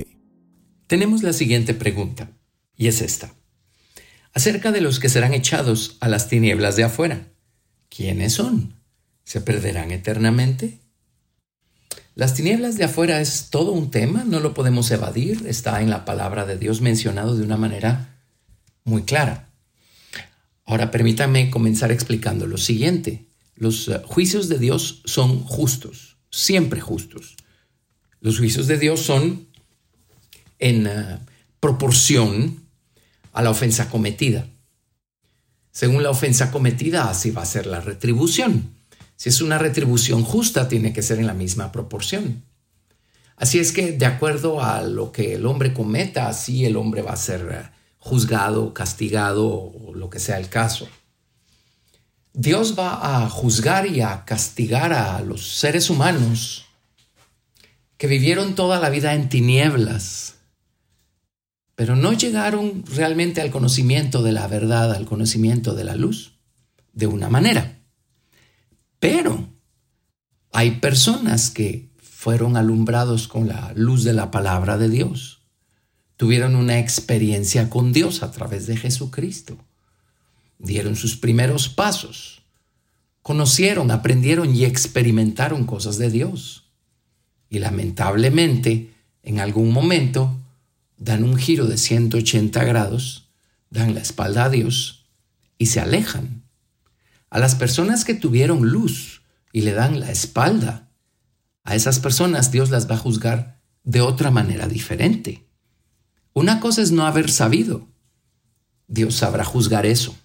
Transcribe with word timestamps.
Tenemos 0.86 1.22
la 1.22 1.32
siguiente 1.32 1.72
pregunta, 1.72 2.36
y 2.76 2.88
es 2.88 3.00
esta. 3.00 3.34
Acerca 4.34 4.70
de 4.70 4.82
los 4.82 5.00
que 5.00 5.08
serán 5.08 5.32
echados 5.32 5.96
a 6.02 6.08
las 6.08 6.28
tinieblas 6.28 6.76
de 6.76 6.84
afuera. 6.84 7.29
¿Quiénes 7.90 8.32
son? 8.32 8.74
¿Se 9.24 9.40
perderán 9.42 9.90
eternamente? 9.90 10.78
Las 12.14 12.34
tinieblas 12.34 12.76
de 12.76 12.84
afuera 12.84 13.20
es 13.20 13.48
todo 13.50 13.72
un 13.72 13.90
tema, 13.90 14.24
no 14.24 14.40
lo 14.40 14.54
podemos 14.54 14.90
evadir, 14.90 15.46
está 15.46 15.82
en 15.82 15.90
la 15.90 16.04
palabra 16.04 16.46
de 16.46 16.56
Dios 16.56 16.80
mencionado 16.80 17.36
de 17.36 17.44
una 17.44 17.56
manera 17.56 18.18
muy 18.84 19.02
clara. 19.02 19.50
Ahora 20.64 20.90
permítame 20.90 21.50
comenzar 21.50 21.90
explicando 21.90 22.46
lo 22.46 22.56
siguiente. 22.56 23.26
Los 23.56 23.88
eh, 23.88 24.00
juicios 24.04 24.48
de 24.48 24.58
Dios 24.58 25.02
son 25.04 25.42
justos, 25.42 26.16
siempre 26.30 26.80
justos. 26.80 27.36
Los 28.20 28.38
juicios 28.38 28.66
de 28.66 28.78
Dios 28.78 29.00
son 29.00 29.48
en 30.58 30.86
eh, 30.86 31.18
proporción 31.58 32.62
a 33.32 33.42
la 33.42 33.50
ofensa 33.50 33.90
cometida. 33.90 34.46
Según 35.72 36.02
la 36.02 36.10
ofensa 36.10 36.50
cometida, 36.50 37.08
así 37.08 37.30
va 37.30 37.42
a 37.42 37.46
ser 37.46 37.66
la 37.66 37.80
retribución. 37.80 38.74
Si 39.16 39.28
es 39.28 39.40
una 39.40 39.58
retribución 39.58 40.24
justa, 40.24 40.68
tiene 40.68 40.92
que 40.92 41.02
ser 41.02 41.18
en 41.18 41.26
la 41.26 41.34
misma 41.34 41.72
proporción. 41.72 42.42
Así 43.36 43.58
es 43.58 43.72
que 43.72 43.92
de 43.92 44.06
acuerdo 44.06 44.62
a 44.62 44.82
lo 44.82 45.12
que 45.12 45.34
el 45.34 45.46
hombre 45.46 45.72
cometa, 45.72 46.28
así 46.28 46.64
el 46.64 46.76
hombre 46.76 47.02
va 47.02 47.12
a 47.12 47.16
ser 47.16 47.48
eh, 47.50 47.70
juzgado, 47.98 48.74
castigado 48.74 49.46
o 49.48 49.94
lo 49.94 50.10
que 50.10 50.18
sea 50.18 50.38
el 50.38 50.48
caso. 50.48 50.88
Dios 52.32 52.78
va 52.78 53.24
a 53.24 53.28
juzgar 53.28 53.86
y 53.86 54.02
a 54.02 54.24
castigar 54.24 54.92
a 54.92 55.20
los 55.20 55.58
seres 55.58 55.90
humanos 55.90 56.66
que 57.96 58.06
vivieron 58.06 58.54
toda 58.54 58.78
la 58.80 58.88
vida 58.88 59.14
en 59.14 59.28
tinieblas, 59.28 60.36
pero 61.80 61.96
no 61.96 62.12
llegaron 62.12 62.84
realmente 62.94 63.40
al 63.40 63.50
conocimiento 63.50 64.22
de 64.22 64.32
la 64.32 64.46
verdad, 64.46 64.92
al 64.92 65.06
conocimiento 65.06 65.74
de 65.74 65.84
la 65.84 65.96
luz, 65.96 66.34
de 66.92 67.06
una 67.06 67.30
manera. 67.30 67.78
Pero 68.98 69.48
hay 70.52 70.72
personas 70.72 71.48
que 71.48 71.88
fueron 71.96 72.58
alumbrados 72.58 73.28
con 73.28 73.48
la 73.48 73.72
luz 73.74 74.04
de 74.04 74.12
la 74.12 74.30
palabra 74.30 74.76
de 74.76 74.90
Dios. 74.90 75.40
Tuvieron 76.18 76.54
una 76.54 76.78
experiencia 76.78 77.70
con 77.70 77.94
Dios 77.94 78.22
a 78.22 78.30
través 78.30 78.66
de 78.66 78.76
Jesucristo. 78.76 79.56
Dieron 80.58 80.96
sus 80.96 81.16
primeros 81.16 81.70
pasos. 81.70 82.42
Conocieron, 83.22 83.90
aprendieron 83.90 84.54
y 84.54 84.66
experimentaron 84.66 85.64
cosas 85.64 85.96
de 85.96 86.10
Dios. 86.10 86.64
Y 87.48 87.58
lamentablemente, 87.58 88.92
en 89.22 89.40
algún 89.40 89.72
momento, 89.72 90.39
dan 91.00 91.24
un 91.24 91.36
giro 91.36 91.66
de 91.66 91.78
180 91.78 92.62
grados, 92.62 93.30
dan 93.70 93.94
la 93.94 94.00
espalda 94.00 94.44
a 94.44 94.50
Dios 94.50 95.06
y 95.58 95.66
se 95.66 95.80
alejan 95.80 96.44
a 97.30 97.38
las 97.38 97.54
personas 97.54 98.04
que 98.04 98.14
tuvieron 98.14 98.68
luz 98.68 99.22
y 99.52 99.62
le 99.62 99.72
dan 99.72 100.00
la 100.00 100.10
espalda, 100.10 100.90
a 101.64 101.74
esas 101.74 102.00
personas 102.00 102.50
Dios 102.50 102.70
las 102.70 102.90
va 102.90 102.96
a 102.96 102.98
juzgar 102.98 103.60
de 103.84 104.00
otra 104.00 104.30
manera 104.30 104.66
diferente. 104.66 105.46
Una 106.32 106.60
cosa 106.60 106.82
es 106.82 106.90
no 106.90 107.06
haber 107.06 107.30
sabido. 107.30 107.88
Dios 108.88 109.14
sabrá 109.14 109.44
juzgar 109.44 109.86
eso. 109.86 110.16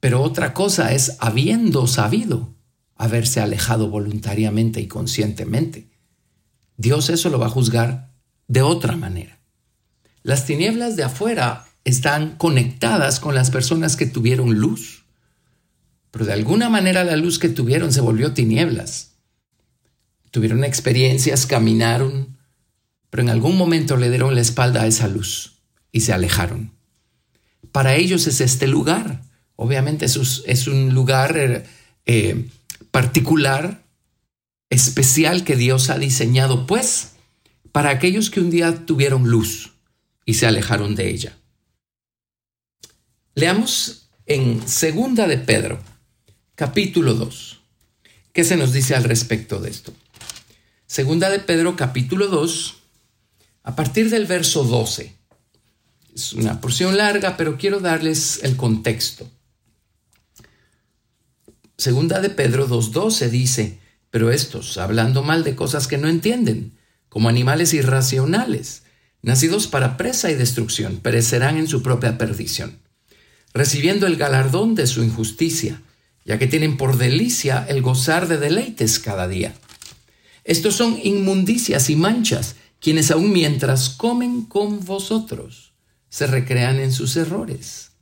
Pero 0.00 0.22
otra 0.22 0.52
cosa 0.52 0.92
es 0.92 1.16
habiendo 1.20 1.86
sabido, 1.86 2.54
haberse 2.96 3.40
alejado 3.40 3.88
voluntariamente 3.88 4.80
y 4.80 4.86
conscientemente. 4.86 5.90
Dios 6.76 7.08
eso 7.10 7.30
lo 7.30 7.38
va 7.38 7.46
a 7.46 7.50
juzgar 7.50 8.12
de 8.48 8.62
otra 8.62 8.96
manera. 8.96 9.39
Las 10.22 10.46
tinieblas 10.46 10.96
de 10.96 11.04
afuera 11.04 11.66
están 11.84 12.36
conectadas 12.36 13.20
con 13.20 13.34
las 13.34 13.50
personas 13.50 13.96
que 13.96 14.06
tuvieron 14.06 14.54
luz 14.54 15.00
pero 16.10 16.24
de 16.24 16.32
alguna 16.32 16.68
manera 16.68 17.04
la 17.04 17.16
luz 17.16 17.38
que 17.38 17.48
tuvieron 17.48 17.92
se 17.92 18.00
volvió 18.00 18.32
tinieblas. 18.32 19.12
Tuvieron 20.30 20.64
experiencias, 20.64 21.46
caminaron, 21.46 22.36
pero 23.10 23.22
en 23.22 23.30
algún 23.30 23.56
momento 23.56 23.96
le 23.96 24.10
dieron 24.10 24.34
la 24.34 24.40
espalda 24.40 24.82
a 24.82 24.86
esa 24.86 25.08
luz 25.08 25.58
y 25.92 26.00
se 26.00 26.12
alejaron. 26.12 26.72
Para 27.72 27.94
ellos 27.94 28.26
es 28.26 28.40
este 28.40 28.66
lugar. 28.66 29.22
Obviamente 29.56 30.06
es, 30.06 30.66
un 30.66 30.94
lugar 30.94 31.64
eh, 32.06 32.48
particular, 32.90 33.82
especial 34.70 35.44
que 35.44 35.56
Dios 35.56 35.90
ha 35.90 35.98
diseñado, 35.98 36.66
pues, 36.66 37.12
para 37.72 37.90
aquellos 37.90 38.30
que 38.30 38.40
un 38.40 38.50
día 38.50 38.86
tuvieron 38.86 39.28
luz 39.28 39.69
y 40.30 40.34
se 40.34 40.46
alejaron 40.46 40.94
de 40.94 41.10
ella. 41.10 41.36
Leamos 43.34 44.10
en 44.26 44.66
Segunda 44.68 45.26
de 45.26 45.38
Pedro, 45.38 45.80
capítulo 46.54 47.14
2. 47.14 47.60
¿Qué 48.32 48.44
se 48.44 48.56
nos 48.56 48.72
dice 48.72 48.94
al 48.94 49.02
respecto 49.02 49.58
de 49.58 49.70
esto? 49.70 49.92
Segunda 50.86 51.30
de 51.30 51.40
Pedro, 51.40 51.74
capítulo 51.74 52.28
2, 52.28 52.76
a 53.64 53.74
partir 53.74 54.08
del 54.08 54.26
verso 54.26 54.62
12. 54.62 55.16
Es 56.14 56.32
una 56.34 56.60
porción 56.60 56.96
larga, 56.96 57.36
pero 57.36 57.58
quiero 57.58 57.80
darles 57.80 58.38
el 58.44 58.56
contexto. 58.56 59.28
Segunda 61.76 62.20
de 62.20 62.30
Pedro 62.30 62.68
2.12 62.68 63.30
dice, 63.30 63.80
pero 64.10 64.30
estos, 64.30 64.78
hablando 64.78 65.24
mal 65.24 65.42
de 65.42 65.56
cosas 65.56 65.88
que 65.88 65.98
no 65.98 66.06
entienden, 66.06 66.78
como 67.08 67.28
animales 67.28 67.74
irracionales, 67.74 68.84
nacidos 69.22 69.66
para 69.66 69.96
presa 69.96 70.30
y 70.30 70.34
destrucción, 70.34 70.98
perecerán 70.98 71.56
en 71.56 71.68
su 71.68 71.82
propia 71.82 72.18
perdición, 72.18 72.78
recibiendo 73.52 74.06
el 74.06 74.16
galardón 74.16 74.74
de 74.74 74.86
su 74.86 75.02
injusticia 75.02 75.80
ya 76.24 76.38
que 76.38 76.46
tienen 76.46 76.76
por 76.76 76.96
delicia 76.96 77.66
el 77.68 77.82
gozar 77.82 78.28
de 78.28 78.38
deleites 78.38 78.98
cada 78.98 79.26
día. 79.28 79.54
Estos 80.44 80.76
son 80.76 80.98
inmundicias 81.02 81.90
y 81.90 81.96
manchas, 81.96 82.56
quienes 82.78 83.10
aun 83.10 83.32
mientras 83.32 83.90
comen 83.90 84.42
con 84.42 84.84
vosotros 84.84 85.72
se 86.08 86.26
recrean 86.26 86.78
en 86.78 86.92
sus 86.92 87.16
errores. 87.16 87.92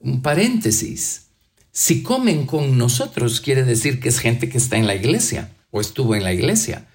Un 0.00 0.22
paréntesis. 0.22 1.28
Si 1.72 2.02
comen 2.02 2.46
con 2.46 2.78
nosotros 2.78 3.40
quiere 3.40 3.64
decir 3.64 4.00
que 4.00 4.08
es 4.08 4.18
gente 4.18 4.48
que 4.48 4.58
está 4.58 4.76
en 4.76 4.86
la 4.86 4.94
iglesia 4.94 5.52
o 5.70 5.80
estuvo 5.80 6.14
en 6.14 6.24
la 6.24 6.32
iglesia, 6.32 6.88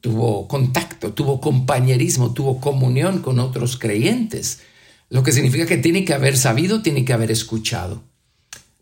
tuvo 0.00 0.48
contacto, 0.48 1.12
tuvo 1.12 1.40
compañerismo, 1.40 2.32
tuvo 2.32 2.60
comunión 2.60 3.20
con 3.20 3.38
otros 3.38 3.78
creyentes, 3.78 4.60
lo 5.10 5.22
que 5.22 5.32
significa 5.32 5.66
que 5.66 5.78
tiene 5.78 6.04
que 6.04 6.14
haber 6.14 6.36
sabido, 6.36 6.82
tiene 6.82 7.04
que 7.04 7.12
haber 7.12 7.30
escuchado. 7.30 8.02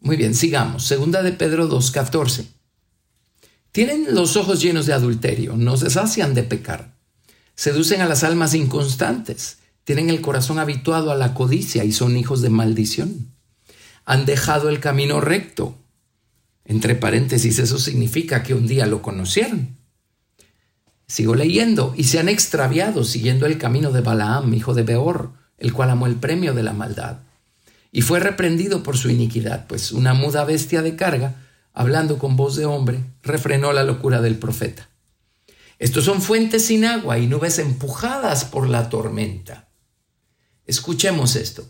Muy 0.01 0.17
bien, 0.17 0.35
sigamos. 0.35 0.85
Segunda 0.85 1.23
de 1.23 1.33
Pedro 1.33 1.69
2.14. 1.69 2.47
Tienen 3.73 4.15
los 4.15 4.37
ojos 4.37 4.61
llenos 4.61 4.87
de 4.87 4.93
adulterio, 4.93 5.57
no 5.57 5.77
se 5.77 5.91
sacian 5.91 6.35
de 6.35 6.43
pecar. 6.43 6.97
Seducen 7.55 8.01
a 8.01 8.07
las 8.07 8.25
almas 8.25 8.55
inconstantes, 8.55 9.59
tienen 9.85 10.11
el 10.11 10.21
corazón 10.21 10.59
habituado 10.59 11.11
a 11.11 11.15
la 11.15 11.35
codicia 11.35 11.85
y 11.85 11.93
son 11.93 12.17
hijos 12.17 12.43
de 12.43 12.51
maldición. 12.51 13.33
Han 14.05 14.27
dejado 14.27 14.69
el 14.69 14.81
camino 14.81 15.21
recto. 15.21 15.77
Entre 16.65 16.95
paréntesis, 16.95 17.59
eso 17.59 17.79
significa 17.79 18.43
que 18.43 18.55
un 18.55 18.67
día 18.67 18.87
lo 18.87 19.01
conocieron. 19.03 19.76
Sigo 21.07 21.35
leyendo, 21.35 21.95
y 21.97 22.05
se 22.05 22.19
han 22.19 22.29
extraviado 22.29 23.05
siguiendo 23.05 23.47
el 23.47 23.59
camino 23.59 23.93
de 23.93 24.01
Balaam, 24.01 24.53
hijo 24.55 24.75
de 24.75 24.83
Beor, 24.83 25.33
el 25.59 25.73
cual 25.73 25.91
amó 25.91 26.07
el 26.07 26.17
premio 26.17 26.55
de 26.55 26.63
la 26.63 26.73
maldad 26.73 27.19
y 27.97 28.03
fue 28.03 28.21
reprendido 28.21 28.83
por 28.83 28.99
su 28.99 29.09
iniquidad, 29.09 29.67
pues 29.67 29.91
una 29.91 30.13
muda 30.13 30.45
bestia 30.45 30.83
de 30.83 30.97
carga, 30.97 31.37
hablando 31.73 32.19
con 32.19 32.37
voz 32.37 32.55
de 32.55 32.67
hombre, 32.67 33.03
refrenó 33.23 33.73
la 33.73 33.85
locura 33.85 34.21
del 34.21 34.39
profeta. 34.39 34.91
Estos 35.79 36.05
son 36.05 36.21
fuentes 36.21 36.67
sin 36.67 36.85
agua 36.85 37.19
y 37.19 37.27
nubes 37.27 37.59
empujadas 37.59 38.45
por 38.45 38.69
la 38.69 38.91
tormenta. 38.91 39.71
Escuchemos 40.67 41.37
esto, 41.37 41.67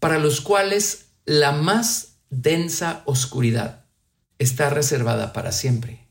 para 0.00 0.18
los 0.18 0.40
cuales 0.40 1.08
la 1.26 1.52
más 1.52 2.14
densa 2.30 3.02
oscuridad 3.04 3.84
está 4.38 4.70
reservada 4.70 5.34
para 5.34 5.52
siempre. 5.52 6.07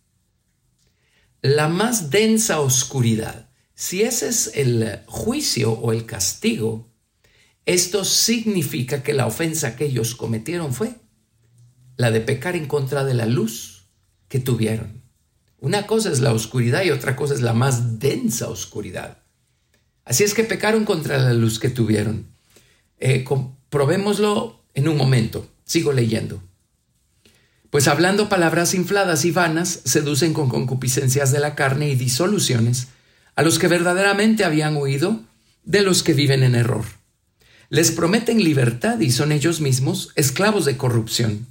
La 1.48 1.70
más 1.70 2.10
densa 2.10 2.60
oscuridad, 2.60 3.48
si 3.74 4.02
ese 4.02 4.28
es 4.28 4.52
el 4.56 5.00
juicio 5.06 5.72
o 5.72 5.94
el 5.94 6.06
castigo, 6.06 6.92
esto 7.66 8.04
significa 8.04 9.02
que 9.02 9.14
la 9.14 9.28
ofensa 9.28 9.78
que 9.78 9.86
ellos 9.86 10.14
cometieron 10.14 10.74
fue 10.74 10.96
la 11.96 12.12
de 12.12 12.20
pecar 12.20 12.58
en 12.58 12.66
contra 12.66 13.06
de 13.06 13.14
la 13.14 13.28
luz 13.28 13.86
que 14.28 14.42
tuvieron. 14.42 15.04
Una 15.62 15.88
cosa 15.88 16.12
es 16.12 16.20
la 16.20 16.34
oscuridad 16.34 16.84
y 16.84 16.92
otra 16.92 17.16
cosa 17.16 17.34
es 17.34 17.40
la 17.40 17.54
más 17.54 17.98
densa 17.98 18.50
oscuridad. 18.50 19.20
Así 20.04 20.26
es 20.26 20.34
que 20.34 20.44
pecaron 20.44 20.84
contra 20.84 21.18
la 21.18 21.32
luz 21.32 21.60
que 21.60 21.70
tuvieron. 21.70 22.28
Eh, 23.00 23.24
comprobémoslo 23.24 24.66
en 24.74 24.90
un 24.90 24.98
momento. 24.98 25.48
Sigo 25.64 25.94
leyendo. 25.94 26.44
Pues 27.70 27.88
hablando 27.88 28.30
palabras 28.30 28.74
infladas 28.74 29.26
y 29.26 29.32
vanas, 29.32 29.82
seducen 29.84 30.34
con 30.34 30.48
concupiscencias 30.48 31.32
de 31.32 31.40
la 31.40 31.56
carne 31.56 31.90
y 31.90 31.96
disoluciones 31.96 32.88
a 33.36 33.44
los 33.44 33.60
que 33.60 33.68
verdaderamente 33.68 34.46
habían 34.46 34.78
huido 34.78 35.22
de 35.64 35.82
los 35.82 36.02
que 36.02 36.14
viven 36.14 36.44
en 36.44 36.56
error. 36.56 36.86
Les 37.70 37.92
prometen 37.92 38.42
libertad 38.42 39.00
y 39.02 39.12
son 39.12 39.34
ellos 39.34 39.60
mismos 39.60 40.12
esclavos 40.16 40.64
de 40.64 40.78
corrupción, 40.78 41.46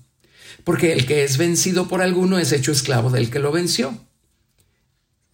porque 0.65 0.95
el 0.95 1.05
que 1.05 1.23
es 1.23 1.37
vencido 1.37 1.87
por 1.87 2.01
alguno 2.01 2.39
es 2.39 2.53
hecho 2.53 2.73
esclavo 2.73 3.11
del 3.11 3.31
que 3.31 3.39
lo 3.39 3.53
venció. 3.53 3.99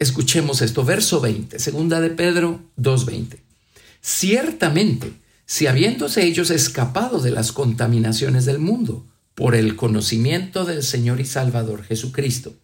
Escuchemos 0.01 0.63
esto, 0.63 0.85
verso 0.85 1.21
20, 1.21 1.61
segunda 1.61 2.01
de 2.01 2.11
Pedro 2.11 2.61
2.20. 2.77 3.39
Ciertamente, 4.01 5.13
si 5.47 5.69
habiéndose 5.69 6.25
ellos 6.25 6.51
escapado 6.51 7.21
de 7.21 7.31
las 7.31 7.53
contaminaciones 7.53 8.45
del 8.45 8.59
mundo 8.59 9.07
por 9.35 9.55
el 9.55 9.77
conocimiento 9.77 10.65
del 10.65 10.83
Señor 10.83 11.21
y 11.21 11.25
Salvador 11.25 11.85
Jesucristo, 11.85 12.55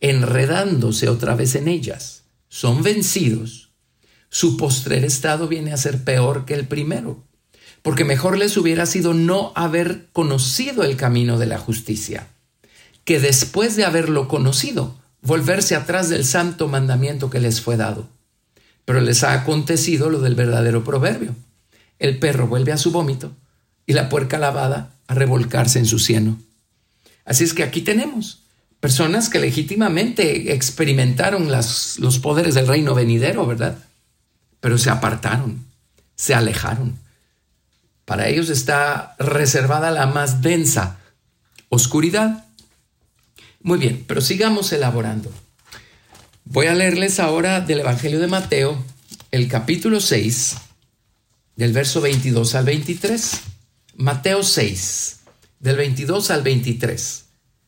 enredándose 0.00 1.08
otra 1.08 1.34
vez 1.34 1.54
en 1.54 1.68
ellas, 1.68 2.24
son 2.48 2.82
vencidos, 2.82 3.70
su 4.30 4.56
postrer 4.56 5.04
estado 5.04 5.48
viene 5.48 5.72
a 5.72 5.76
ser 5.76 6.04
peor 6.04 6.44
que 6.44 6.54
el 6.54 6.66
primero, 6.66 7.24
porque 7.82 8.04
mejor 8.04 8.36
les 8.38 8.56
hubiera 8.56 8.86
sido 8.86 9.14
no 9.14 9.52
haber 9.54 10.08
conocido 10.12 10.84
el 10.84 10.96
camino 10.96 11.38
de 11.38 11.46
la 11.46 11.58
justicia, 11.58 12.28
que 13.04 13.20
después 13.20 13.76
de 13.76 13.84
haberlo 13.84 14.28
conocido, 14.28 14.98
volverse 15.22 15.74
atrás 15.74 16.08
del 16.08 16.24
santo 16.24 16.68
mandamiento 16.68 17.30
que 17.30 17.40
les 17.40 17.60
fue 17.60 17.76
dado. 17.76 18.08
Pero 18.84 19.00
les 19.00 19.24
ha 19.24 19.32
acontecido 19.32 20.10
lo 20.10 20.20
del 20.20 20.34
verdadero 20.34 20.84
proverbio. 20.84 21.34
El 21.98 22.18
perro 22.18 22.46
vuelve 22.46 22.72
a 22.72 22.78
su 22.78 22.90
vómito 22.90 23.32
y 23.86 23.92
la 23.92 24.08
puerca 24.08 24.38
lavada 24.38 24.97
a 25.08 25.14
revolcarse 25.14 25.80
en 25.80 25.86
su 25.86 25.98
cieno. 25.98 26.38
Así 27.24 27.42
es 27.42 27.52
que 27.52 27.64
aquí 27.64 27.80
tenemos 27.82 28.42
personas 28.80 29.28
que 29.28 29.40
legítimamente 29.40 30.54
experimentaron 30.54 31.50
los 31.50 32.18
poderes 32.22 32.54
del 32.54 32.68
reino 32.68 32.94
venidero, 32.94 33.44
¿verdad? 33.46 33.78
Pero 34.60 34.78
se 34.78 34.90
apartaron, 34.90 35.66
se 36.14 36.34
alejaron. 36.34 36.96
Para 38.04 38.28
ellos 38.28 38.48
está 38.48 39.16
reservada 39.18 39.90
la 39.90 40.06
más 40.06 40.40
densa 40.40 40.98
oscuridad. 41.68 42.46
Muy 43.60 43.78
bien, 43.78 44.04
pero 44.06 44.20
sigamos 44.20 44.72
elaborando. 44.72 45.32
Voy 46.44 46.66
a 46.66 46.74
leerles 46.74 47.20
ahora 47.20 47.60
del 47.60 47.80
Evangelio 47.80 48.20
de 48.20 48.26
Mateo, 48.26 48.82
el 49.30 49.48
capítulo 49.48 50.00
6, 50.00 50.56
del 51.56 51.72
verso 51.72 52.00
22 52.00 52.54
al 52.54 52.64
23. 52.64 53.40
Mateo 54.00 54.44
6, 54.44 55.16
del 55.58 55.74
22 55.74 56.30
al 56.30 56.42
23, 56.42 57.24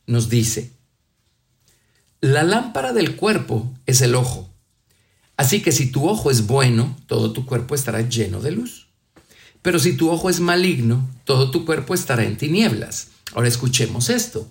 nos 0.07 0.29
dice, 0.29 0.71
la 2.21 2.43
lámpara 2.43 2.93
del 2.93 3.17
cuerpo 3.17 3.69
es 3.85 3.99
el 3.99 4.15
ojo. 4.15 4.49
Así 5.35 5.61
que 5.61 5.73
si 5.73 5.91
tu 5.91 6.07
ojo 6.07 6.31
es 6.31 6.47
bueno, 6.47 6.97
todo 7.05 7.33
tu 7.33 7.45
cuerpo 7.45 7.75
estará 7.75 8.07
lleno 8.07 8.39
de 8.39 8.51
luz. 8.51 8.87
Pero 9.61 9.77
si 9.77 9.97
tu 9.97 10.09
ojo 10.09 10.29
es 10.29 10.39
maligno, 10.39 11.05
todo 11.25 11.51
tu 11.51 11.65
cuerpo 11.65 11.93
estará 11.93 12.23
en 12.23 12.37
tinieblas. 12.37 13.09
Ahora 13.33 13.49
escuchemos 13.49 14.09
esto. 14.09 14.49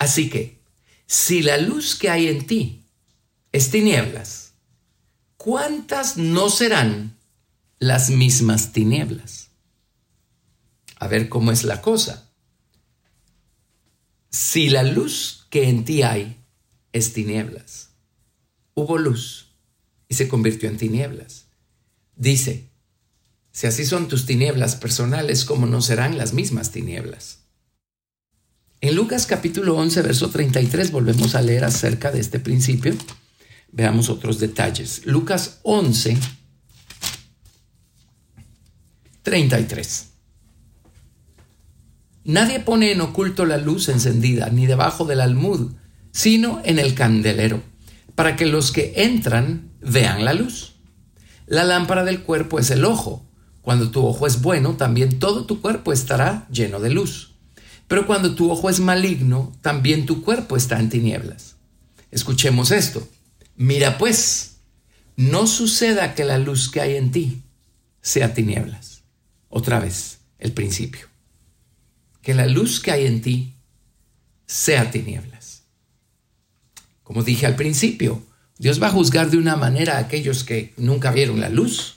Así 0.00 0.28
que, 0.28 0.58
si 1.06 1.42
la 1.42 1.56
luz 1.56 1.94
que 1.94 2.10
hay 2.10 2.26
en 2.26 2.48
ti 2.48 2.82
es 3.52 3.70
tinieblas, 3.70 4.54
¿cuántas 5.36 6.16
no 6.16 6.50
serán 6.50 7.16
las 7.78 8.10
mismas 8.10 8.72
tinieblas? 8.72 9.41
A 11.02 11.08
ver 11.08 11.28
cómo 11.28 11.50
es 11.50 11.64
la 11.64 11.82
cosa. 11.82 12.30
Si 14.30 14.68
la 14.68 14.84
luz 14.84 15.48
que 15.50 15.68
en 15.68 15.84
ti 15.84 16.02
hay 16.02 16.40
es 16.92 17.12
tinieblas. 17.12 17.88
Hubo 18.74 18.98
luz 18.98 19.48
y 20.08 20.14
se 20.14 20.28
convirtió 20.28 20.68
en 20.68 20.76
tinieblas. 20.76 21.46
Dice, 22.14 22.70
si 23.50 23.66
así 23.66 23.84
son 23.84 24.06
tus 24.06 24.26
tinieblas 24.26 24.76
personales, 24.76 25.44
¿cómo 25.44 25.66
no 25.66 25.82
serán 25.82 26.18
las 26.18 26.34
mismas 26.34 26.70
tinieblas? 26.70 27.40
En 28.80 28.94
Lucas 28.94 29.26
capítulo 29.26 29.76
11, 29.76 30.02
verso 30.02 30.30
33, 30.30 30.92
volvemos 30.92 31.34
a 31.34 31.42
leer 31.42 31.64
acerca 31.64 32.12
de 32.12 32.20
este 32.20 32.38
principio. 32.38 32.94
Veamos 33.72 34.08
otros 34.08 34.38
detalles. 34.38 35.04
Lucas 35.04 35.58
11, 35.64 36.16
33. 39.24 40.11
Nadie 42.24 42.60
pone 42.60 42.92
en 42.92 43.00
oculto 43.00 43.46
la 43.46 43.58
luz 43.58 43.88
encendida, 43.88 44.48
ni 44.50 44.66
debajo 44.66 45.04
del 45.04 45.20
almud, 45.20 45.72
sino 46.12 46.60
en 46.64 46.78
el 46.78 46.94
candelero, 46.94 47.62
para 48.14 48.36
que 48.36 48.46
los 48.46 48.70
que 48.70 48.92
entran 48.96 49.70
vean 49.80 50.24
la 50.24 50.32
luz. 50.32 50.74
La 51.46 51.64
lámpara 51.64 52.04
del 52.04 52.22
cuerpo 52.22 52.58
es 52.58 52.70
el 52.70 52.84
ojo. 52.84 53.26
Cuando 53.60 53.90
tu 53.90 54.04
ojo 54.06 54.26
es 54.26 54.40
bueno, 54.40 54.76
también 54.76 55.18
todo 55.18 55.46
tu 55.46 55.60
cuerpo 55.60 55.92
estará 55.92 56.46
lleno 56.50 56.80
de 56.80 56.90
luz. 56.90 57.34
Pero 57.88 58.06
cuando 58.06 58.34
tu 58.34 58.50
ojo 58.50 58.70
es 58.70 58.80
maligno, 58.80 59.52
también 59.60 60.06
tu 60.06 60.22
cuerpo 60.22 60.56
está 60.56 60.78
en 60.78 60.88
tinieblas. 60.88 61.56
Escuchemos 62.10 62.70
esto. 62.70 63.06
Mira 63.56 63.98
pues, 63.98 64.58
no 65.16 65.46
suceda 65.46 66.14
que 66.14 66.24
la 66.24 66.38
luz 66.38 66.70
que 66.70 66.80
hay 66.80 66.96
en 66.96 67.10
ti 67.10 67.42
sea 68.00 68.34
tinieblas. 68.34 69.02
Otra 69.48 69.78
vez, 69.78 70.20
el 70.38 70.52
principio. 70.52 71.11
Que 72.22 72.34
la 72.34 72.46
luz 72.46 72.80
que 72.80 72.92
hay 72.92 73.06
en 73.06 73.20
ti 73.20 73.54
sea 74.46 74.90
tinieblas. 74.90 75.64
Como 77.02 77.22
dije 77.22 77.46
al 77.46 77.56
principio, 77.56 78.24
Dios 78.58 78.80
va 78.80 78.86
a 78.86 78.92
juzgar 78.92 79.30
de 79.30 79.38
una 79.38 79.56
manera 79.56 79.96
a 79.96 79.98
aquellos 79.98 80.44
que 80.44 80.72
nunca 80.76 81.10
vieron 81.10 81.40
la 81.40 81.48
luz, 81.48 81.96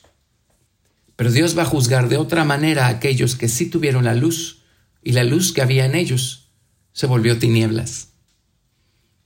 pero 1.16 1.32
Dios 1.32 1.58
va 1.58 1.62
a 1.62 1.68
juzgar 1.68 2.10
de 2.10 2.18
otra 2.18 2.44
manera 2.44 2.88
a 2.88 2.90
aquellos 2.90 3.36
que 3.36 3.48
sí 3.48 3.68
tuvieron 3.68 4.06
la 4.06 4.16
luz 4.16 4.64
y 5.04 5.12
la 5.12 5.24
luz 5.24 5.54
que 5.54 5.62
había 5.62 5.86
en 5.86 5.96
ellos 5.96 6.50
se 6.92 7.08
volvió 7.08 7.38
tinieblas. 7.38 8.10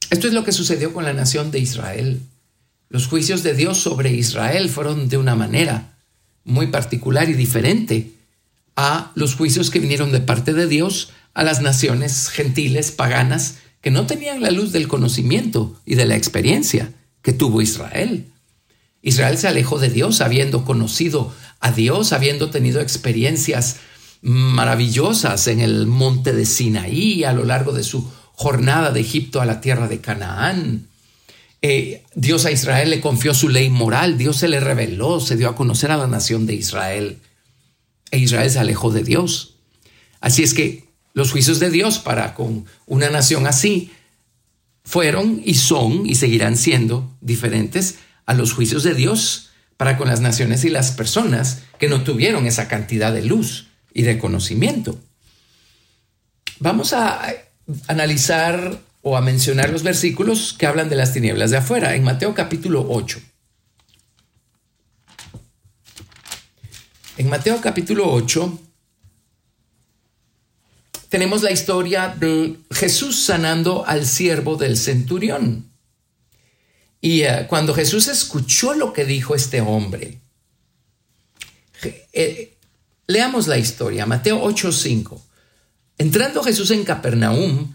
Esto 0.09 0.27
es 0.27 0.33
lo 0.33 0.44
que 0.44 0.51
sucedió 0.51 0.91
con 0.91 1.06
la 1.06 1.13
nación 1.13 1.51
de 1.51 1.59
Israel. 1.59 2.21
Los 2.89 3.07
juicios 3.07 3.44
de 3.44 3.53
Dios 3.53 3.79
sobre 3.79 4.11
Israel 4.11 4.69
fueron 4.69 5.07
de 5.07 5.18
una 5.18 5.35
manera 5.35 5.97
muy 6.44 6.68
particular 6.68 7.29
y 7.29 7.33
diferente 7.33 8.15
a 8.81 9.12
los 9.14 9.36
juicios 9.36 9.69
que 9.69 9.80
vinieron 9.80 10.14
de 10.14 10.21
parte 10.21 10.54
de 10.54 10.66
Dios 10.66 11.09
a 11.33 11.44
las 11.44 11.62
naciones 11.62 12.30
gentiles, 12.30 12.92
paganas, 12.92 13.56
que 13.81 13.92
no 13.92 14.06
tenían 14.06 14.42
la 14.42 14.52
luz 14.52 14.71
del 14.71 14.88
conocimiento 14.88 15.76
y 15.86 15.95
de 15.95 16.06
la 16.06 16.16
experiencia 16.16 16.94
que 17.21 17.33
tuvo 17.33 17.62
Israel. 17.62 18.28
Israel 19.02 19.38
se 19.38 19.50
alejó 19.50 19.80
de 19.80 19.90
Dios 19.90 20.21
habiendo 20.21 20.64
conocido 20.64 21.33
a 21.59 21.74
Dios, 21.74 22.14
habiendo 22.14 22.52
tenido 22.52 22.80
experiencias 22.80 23.78
maravillosas 24.21 25.48
en 25.48 25.59
el 25.59 25.86
monte 25.86 26.31
de 26.31 26.45
Sinaí 26.45 27.26
a 27.26 27.33
lo 27.33 27.44
largo 27.44 27.74
de 27.74 27.83
su 27.83 28.09
jornada 28.31 28.92
de 28.92 29.02
Egipto 29.02 29.42
a 29.42 29.45
la 29.45 29.59
tierra 29.59 29.90
de 29.90 30.00
Canaán. 30.00 30.88
Eh, 31.62 32.04
Dios 32.16 32.45
a 32.45 32.52
Israel 32.52 32.90
le 32.90 33.02
confió 33.02 33.33
su 33.33 33.50
ley 33.50 33.69
moral, 33.69 34.18
Dios 34.18 34.38
se 34.38 34.48
le 34.48 34.62
reveló, 34.62 35.19
se 35.19 35.36
dio 35.36 35.50
a 35.50 35.56
conocer 35.57 35.92
a 35.92 35.98
la 35.98 36.07
nación 36.07 36.45
de 36.45 36.54
Israel. 36.54 37.19
E 38.11 38.18
Israel 38.18 38.49
se 38.49 38.59
alejó 38.59 38.92
de 38.92 39.04
Dios. 39.04 39.56
Así 40.21 40.44
es 40.44 40.54
que 40.54 40.89
los 41.13 41.31
juicios 41.31 41.59
de 41.59 41.69
Dios 41.69 41.99
para 41.99 42.33
con 42.33 42.66
una 42.85 43.09
nación 43.09 43.47
así 43.47 43.92
fueron 44.83 45.42
y 45.45 45.56
son 45.56 46.06
y 46.06 46.16
seguirán 46.16 46.57
siendo 46.57 47.16
diferentes 47.21 47.99
a 48.25 48.33
los 48.33 48.54
juicios 48.54 48.83
de 48.83 48.94
Dios 48.94 49.49
para 49.78 49.97
con 49.97 50.07
las 50.07 50.21
naciones 50.21 50.66
y 50.66 50.69
las 50.69 50.92
personas 50.92 51.63
que 51.78 51.89
no 51.89 52.04
tuvieron 52.04 52.45
esa 52.45 52.68
cantidad 52.68 53.13
de 53.13 53.23
luz 53.23 53.68
y 53.94 54.04
de 54.04 54.18
conocimiento. 54.18 54.99
Vamos 56.59 56.94
a 56.94 57.21
analizar 57.87 58.81
o 59.01 59.16
a 59.16 59.21
mencionar 59.21 59.69
los 59.69 59.83
versículos 59.83 60.54
que 60.57 60.66
hablan 60.66 60.89
de 60.89 60.95
las 60.95 61.13
tinieblas 61.13 61.51
de 61.51 61.57
afuera 61.57 61.95
en 61.95 62.04
Mateo 62.04 62.33
capítulo 62.33 62.85
8. 62.89 63.19
En 67.19 67.28
Mateo 67.28 67.59
capítulo 67.59 68.09
8 68.09 68.59
tenemos 71.09 71.44
la 71.44 71.52
historia 71.52 72.16
de 72.18 72.56
Jesús 72.71 73.21
sanando 73.21 73.85
al 73.85 74.06
siervo 74.06 74.56
del 74.56 74.78
centurión. 74.78 75.69
Y 77.02 77.23
eh, 77.23 77.45
cuando 77.49 77.73
Jesús 77.73 78.07
escuchó 78.07 78.73
lo 78.73 78.94
que 78.94 79.04
dijo 79.04 79.35
este 79.35 79.59
hombre, 79.59 80.21
eh, 82.14 82.54
leamos 83.06 83.47
la 83.47 83.57
historia, 83.57 84.06
Mateo 84.06 84.42
8:5. 84.42 85.21
Entrando 85.97 86.42
Jesús 86.42 86.71
en 86.71 86.85
Capernaum, 86.85 87.73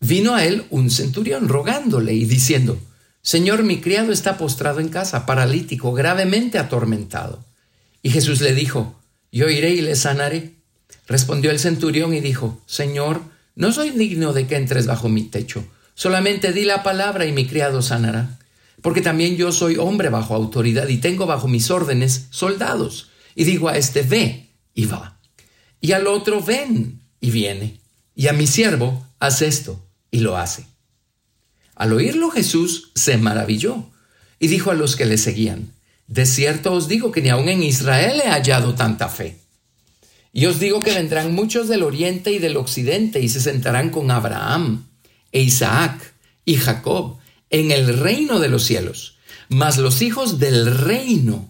vino 0.00 0.34
a 0.34 0.44
él 0.44 0.66
un 0.70 0.90
centurión 0.90 1.48
rogándole 1.48 2.12
y 2.12 2.24
diciendo, 2.24 2.76
Señor, 3.22 3.62
mi 3.62 3.80
criado 3.80 4.10
está 4.10 4.36
postrado 4.36 4.80
en 4.80 4.88
casa, 4.88 5.26
paralítico, 5.26 5.92
gravemente 5.92 6.58
atormentado. 6.58 7.48
Y 8.02 8.10
Jesús 8.10 8.40
le 8.40 8.54
dijo, 8.54 9.00
Yo 9.32 9.48
iré 9.48 9.70
y 9.70 9.80
le 9.80 9.96
sanaré. 9.96 10.54
Respondió 11.06 11.50
el 11.50 11.58
centurión 11.58 12.14
y 12.14 12.20
dijo, 12.20 12.60
Señor, 12.66 13.22
no 13.54 13.72
soy 13.72 13.90
digno 13.90 14.32
de 14.32 14.46
que 14.46 14.56
entres 14.56 14.86
bajo 14.86 15.08
mi 15.08 15.24
techo, 15.24 15.64
solamente 15.94 16.52
di 16.52 16.64
la 16.64 16.82
palabra 16.82 17.26
y 17.26 17.32
mi 17.32 17.46
criado 17.46 17.82
sanará. 17.82 18.38
Porque 18.80 19.02
también 19.02 19.36
yo 19.36 19.52
soy 19.52 19.76
hombre 19.76 20.08
bajo 20.08 20.34
autoridad 20.34 20.88
y 20.88 20.98
tengo 20.98 21.26
bajo 21.26 21.48
mis 21.48 21.70
órdenes 21.70 22.26
soldados. 22.30 23.10
Y 23.34 23.44
digo 23.44 23.68
a 23.68 23.76
este, 23.76 24.02
ve 24.02 24.50
y 24.74 24.86
va. 24.86 25.18
Y 25.80 25.92
al 25.92 26.06
otro, 26.06 26.42
ven 26.42 27.00
y 27.20 27.30
viene. 27.30 27.80
Y 28.14 28.28
a 28.28 28.32
mi 28.32 28.46
siervo, 28.46 29.06
haz 29.18 29.42
esto 29.42 29.84
y 30.10 30.20
lo 30.20 30.36
hace. 30.36 30.64
Al 31.74 31.92
oírlo 31.92 32.30
Jesús 32.30 32.92
se 32.94 33.16
maravilló 33.16 33.90
y 34.38 34.48
dijo 34.48 34.70
a 34.70 34.74
los 34.74 34.96
que 34.96 35.06
le 35.06 35.18
seguían, 35.18 35.72
De 36.10 36.26
cierto 36.26 36.72
os 36.72 36.88
digo 36.88 37.12
que 37.12 37.22
ni 37.22 37.28
aun 37.28 37.48
en 37.48 37.62
Israel 37.62 38.20
he 38.20 38.28
hallado 38.28 38.74
tanta 38.74 39.08
fe. 39.08 39.38
Y 40.32 40.46
os 40.46 40.58
digo 40.58 40.82
que 40.82 40.92
vendrán 40.92 41.32
muchos 41.32 41.68
del 41.68 41.84
oriente 41.84 42.32
y 42.32 42.40
del 42.40 42.56
occidente 42.56 43.20
y 43.20 43.28
se 43.28 43.40
sentarán 43.40 43.90
con 43.90 44.10
Abraham 44.10 44.88
e 45.30 45.40
Isaac 45.40 46.14
y 46.44 46.56
Jacob 46.56 47.18
en 47.48 47.70
el 47.70 47.96
reino 47.96 48.40
de 48.40 48.48
los 48.48 48.64
cielos. 48.64 49.18
Mas 49.48 49.78
los 49.78 50.02
hijos 50.02 50.40
del 50.40 50.76
reino 50.78 51.48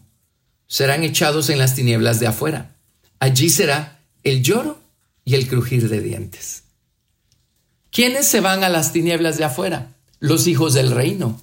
serán 0.67 1.05
echados 1.05 1.49
en 1.49 1.59
las 1.59 1.75
tinieblas 1.75 2.21
de 2.21 2.27
afuera. 2.27 2.77
Allí 3.19 3.49
será 3.49 4.03
el 4.25 4.43
lloro 4.43 4.79
y 5.25 5.37
el 5.37 5.49
crujir 5.49 5.89
de 5.89 6.03
dientes. 6.03 6.65
¿Quiénes 7.91 8.27
se 8.27 8.41
van 8.41 8.63
a 8.63 8.69
las 8.69 8.93
tinieblas 8.93 9.39
de 9.39 9.45
afuera? 9.45 9.95
Los 10.19 10.47
hijos 10.47 10.75
del 10.75 10.91
reino. 10.91 11.41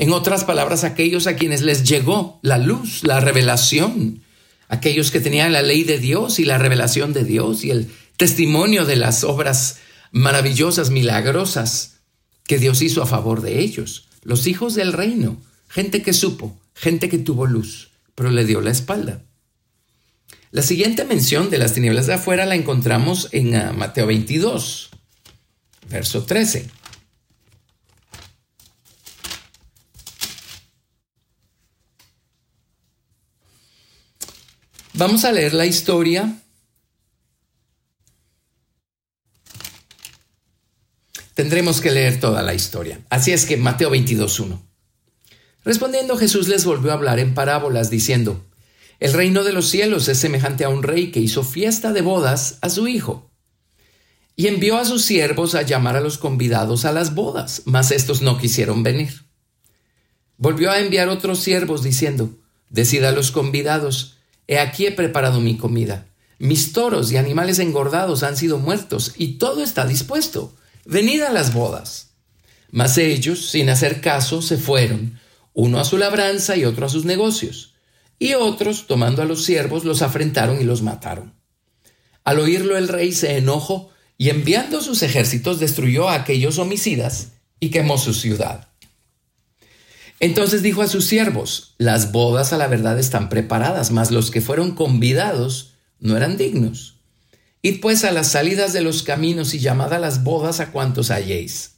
En 0.00 0.14
otras 0.14 0.44
palabras, 0.44 0.82
aquellos 0.82 1.26
a 1.26 1.36
quienes 1.36 1.60
les 1.60 1.84
llegó 1.84 2.40
la 2.42 2.56
luz, 2.56 3.04
la 3.04 3.20
revelación, 3.20 4.22
aquellos 4.66 5.10
que 5.10 5.20
tenían 5.20 5.52
la 5.52 5.60
ley 5.60 5.84
de 5.84 5.98
Dios 5.98 6.38
y 6.38 6.46
la 6.46 6.56
revelación 6.56 7.12
de 7.12 7.22
Dios 7.22 7.64
y 7.64 7.70
el 7.70 7.90
testimonio 8.16 8.86
de 8.86 8.96
las 8.96 9.24
obras 9.24 9.76
maravillosas, 10.10 10.88
milagrosas 10.88 11.96
que 12.44 12.56
Dios 12.56 12.80
hizo 12.80 13.02
a 13.02 13.06
favor 13.06 13.42
de 13.42 13.60
ellos. 13.60 14.08
Los 14.22 14.46
hijos 14.46 14.74
del 14.74 14.94
reino, 14.94 15.36
gente 15.68 16.00
que 16.00 16.14
supo, 16.14 16.58
gente 16.72 17.10
que 17.10 17.18
tuvo 17.18 17.44
luz, 17.44 17.90
pero 18.14 18.30
le 18.30 18.46
dio 18.46 18.62
la 18.62 18.70
espalda. 18.70 19.20
La 20.50 20.62
siguiente 20.62 21.04
mención 21.04 21.50
de 21.50 21.58
las 21.58 21.74
tinieblas 21.74 22.06
de 22.06 22.14
afuera 22.14 22.46
la 22.46 22.54
encontramos 22.54 23.28
en 23.32 23.54
ah, 23.54 23.74
Mateo 23.76 24.06
22 24.06 24.90
verso 25.90 26.22
13. 26.22 26.66
Vamos 35.00 35.24
a 35.24 35.32
leer 35.32 35.54
la 35.54 35.64
historia. 35.64 36.42
Tendremos 41.32 41.80
que 41.80 41.90
leer 41.90 42.20
toda 42.20 42.42
la 42.42 42.52
historia. 42.52 43.00
Así 43.08 43.32
es 43.32 43.46
que 43.46 43.56
Mateo 43.56 43.90
22.1. 43.90 44.60
Respondiendo 45.64 46.18
Jesús 46.18 46.48
les 46.48 46.66
volvió 46.66 46.90
a 46.90 46.96
hablar 46.96 47.18
en 47.18 47.32
parábolas 47.32 47.88
diciendo, 47.88 48.44
El 48.98 49.14
reino 49.14 49.42
de 49.42 49.54
los 49.54 49.70
cielos 49.70 50.06
es 50.08 50.18
semejante 50.18 50.64
a 50.64 50.68
un 50.68 50.82
rey 50.82 51.10
que 51.10 51.20
hizo 51.20 51.44
fiesta 51.44 51.94
de 51.94 52.02
bodas 52.02 52.58
a 52.60 52.68
su 52.68 52.86
hijo 52.86 53.30
y 54.36 54.48
envió 54.48 54.76
a 54.76 54.84
sus 54.84 55.02
siervos 55.02 55.54
a 55.54 55.62
llamar 55.62 55.96
a 55.96 56.02
los 56.02 56.18
convidados 56.18 56.84
a 56.84 56.92
las 56.92 57.14
bodas, 57.14 57.62
mas 57.64 57.90
estos 57.90 58.20
no 58.20 58.36
quisieron 58.36 58.82
venir. 58.82 59.24
Volvió 60.36 60.70
a 60.70 60.78
enviar 60.78 61.08
otros 61.08 61.38
siervos 61.38 61.82
diciendo, 61.82 62.36
Decid 62.68 63.04
a 63.04 63.12
los 63.12 63.30
convidados, 63.30 64.19
he 64.50 64.58
aquí 64.58 64.84
he 64.84 64.90
preparado 64.90 65.40
mi 65.40 65.56
comida. 65.56 66.08
Mis 66.40 66.72
toros 66.72 67.12
y 67.12 67.16
animales 67.16 67.60
engordados 67.60 68.24
han 68.24 68.36
sido 68.36 68.58
muertos 68.58 69.14
y 69.16 69.38
todo 69.38 69.62
está 69.62 69.86
dispuesto. 69.86 70.52
Venid 70.84 71.22
a 71.22 71.30
las 71.30 71.54
bodas. 71.54 72.14
Mas 72.72 72.98
ellos, 72.98 73.46
sin 73.46 73.70
hacer 73.70 74.00
caso, 74.00 74.42
se 74.42 74.56
fueron, 74.56 75.20
uno 75.54 75.78
a 75.78 75.84
su 75.84 75.98
labranza 75.98 76.56
y 76.56 76.64
otro 76.64 76.86
a 76.86 76.88
sus 76.88 77.04
negocios. 77.04 77.74
Y 78.18 78.34
otros, 78.34 78.88
tomando 78.88 79.22
a 79.22 79.24
los 79.24 79.44
siervos, 79.44 79.84
los 79.84 80.02
afrentaron 80.02 80.60
y 80.60 80.64
los 80.64 80.82
mataron. 80.82 81.32
Al 82.24 82.40
oírlo 82.40 82.76
el 82.76 82.88
rey 82.88 83.12
se 83.12 83.36
enojó 83.36 83.90
y 84.18 84.30
enviando 84.30 84.82
sus 84.82 85.04
ejércitos 85.04 85.60
destruyó 85.60 86.08
a 86.08 86.14
aquellos 86.14 86.58
homicidas 86.58 87.34
y 87.60 87.70
quemó 87.70 87.98
su 87.98 88.14
ciudad. 88.14 88.69
Entonces 90.20 90.62
dijo 90.62 90.82
a 90.82 90.86
sus 90.86 91.06
siervos, 91.06 91.74
las 91.78 92.12
bodas 92.12 92.52
a 92.52 92.58
la 92.58 92.66
verdad 92.66 92.98
están 92.98 93.30
preparadas, 93.30 93.90
mas 93.90 94.10
los 94.10 94.30
que 94.30 94.42
fueron 94.42 94.74
convidados 94.74 95.72
no 95.98 96.14
eran 96.14 96.36
dignos. 96.36 97.00
Id 97.62 97.80
pues 97.80 98.04
a 98.04 98.12
las 98.12 98.28
salidas 98.28 98.74
de 98.74 98.82
los 98.82 99.02
caminos 99.02 99.54
y 99.54 99.60
llamad 99.60 99.94
a 99.94 99.98
las 99.98 100.22
bodas 100.22 100.60
a 100.60 100.72
cuantos 100.72 101.10
halléis. 101.10 101.76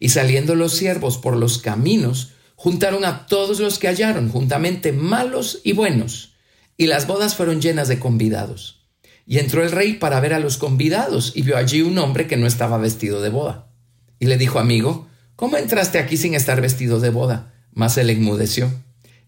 Y 0.00 0.08
saliendo 0.08 0.54
los 0.54 0.72
siervos 0.72 1.18
por 1.18 1.36
los 1.36 1.58
caminos, 1.58 2.32
juntaron 2.56 3.04
a 3.04 3.26
todos 3.26 3.60
los 3.60 3.78
que 3.78 3.88
hallaron, 3.88 4.30
juntamente 4.30 4.92
malos 4.92 5.60
y 5.62 5.72
buenos, 5.72 6.32
y 6.78 6.86
las 6.86 7.06
bodas 7.06 7.34
fueron 7.34 7.60
llenas 7.60 7.88
de 7.88 7.98
convidados. 7.98 8.86
Y 9.26 9.38
entró 9.38 9.62
el 9.62 9.70
rey 9.70 9.94
para 9.94 10.20
ver 10.20 10.32
a 10.32 10.40
los 10.40 10.56
convidados 10.56 11.32
y 11.34 11.42
vio 11.42 11.58
allí 11.58 11.82
un 11.82 11.98
hombre 11.98 12.26
que 12.26 12.38
no 12.38 12.46
estaba 12.46 12.78
vestido 12.78 13.20
de 13.20 13.28
boda. 13.28 13.68
Y 14.18 14.26
le 14.26 14.38
dijo, 14.38 14.58
amigo, 14.58 15.08
¿cómo 15.36 15.58
entraste 15.58 15.98
aquí 15.98 16.16
sin 16.16 16.34
estar 16.34 16.60
vestido 16.62 17.00
de 17.00 17.10
boda? 17.10 17.53
Mas 17.74 17.98
él 17.98 18.10
enmudeció. 18.10 18.72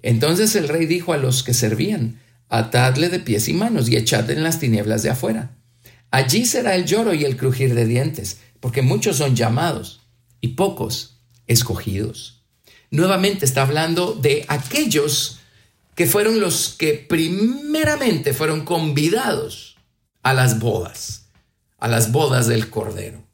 Entonces 0.02 0.54
el 0.56 0.68
rey 0.68 0.86
dijo 0.86 1.12
a 1.12 1.18
los 1.18 1.42
que 1.42 1.52
servían, 1.52 2.20
atadle 2.48 3.08
de 3.08 3.18
pies 3.18 3.48
y 3.48 3.52
manos 3.52 3.88
y 3.88 3.96
echadle 3.96 4.34
en 4.34 4.44
las 4.44 4.58
tinieblas 4.58 5.02
de 5.02 5.10
afuera. 5.10 5.56
Allí 6.10 6.46
será 6.46 6.74
el 6.74 6.86
lloro 6.86 7.12
y 7.12 7.24
el 7.24 7.36
crujir 7.36 7.74
de 7.74 7.86
dientes, 7.86 8.38
porque 8.60 8.82
muchos 8.82 9.16
son 9.16 9.34
llamados 9.34 10.00
y 10.40 10.48
pocos 10.48 11.20
escogidos. 11.46 12.44
Nuevamente 12.90 13.44
está 13.44 13.62
hablando 13.62 14.14
de 14.14 14.44
aquellos 14.48 15.40
que 15.94 16.06
fueron 16.06 16.40
los 16.40 16.68
que 16.78 16.94
primeramente 16.94 18.32
fueron 18.32 18.64
convidados 18.64 19.76
a 20.22 20.34
las 20.34 20.58
bodas, 20.58 21.30
a 21.78 21.88
las 21.88 22.12
bodas 22.12 22.46
del 22.46 22.70
Cordero. 22.70 23.26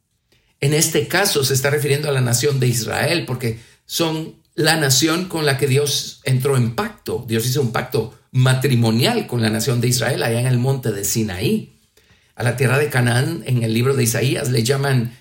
En 0.60 0.74
este 0.74 1.08
caso 1.08 1.44
se 1.44 1.54
está 1.54 1.70
refiriendo 1.70 2.08
a 2.08 2.12
la 2.12 2.20
nación 2.20 2.60
de 2.60 2.68
Israel 2.68 3.24
porque 3.26 3.58
son 3.84 4.41
la 4.54 4.76
nación 4.76 5.26
con 5.26 5.46
la 5.46 5.58
que 5.58 5.66
Dios 5.66 6.20
entró 6.24 6.56
en 6.56 6.74
pacto. 6.74 7.24
Dios 7.26 7.46
hizo 7.46 7.60
un 7.60 7.72
pacto 7.72 8.18
matrimonial 8.32 9.26
con 9.26 9.40
la 9.42 9.50
nación 9.50 9.80
de 9.80 9.88
Israel 9.88 10.22
allá 10.22 10.40
en 10.40 10.46
el 10.46 10.58
monte 10.58 10.92
de 10.92 11.04
Sinaí. 11.04 11.78
A 12.34 12.42
la 12.42 12.56
tierra 12.56 12.78
de 12.78 12.88
Canaán, 12.88 13.42
en 13.46 13.62
el 13.62 13.74
libro 13.74 13.94
de 13.94 14.04
Isaías, 14.04 14.50
le 14.50 14.62
llaman 14.62 15.16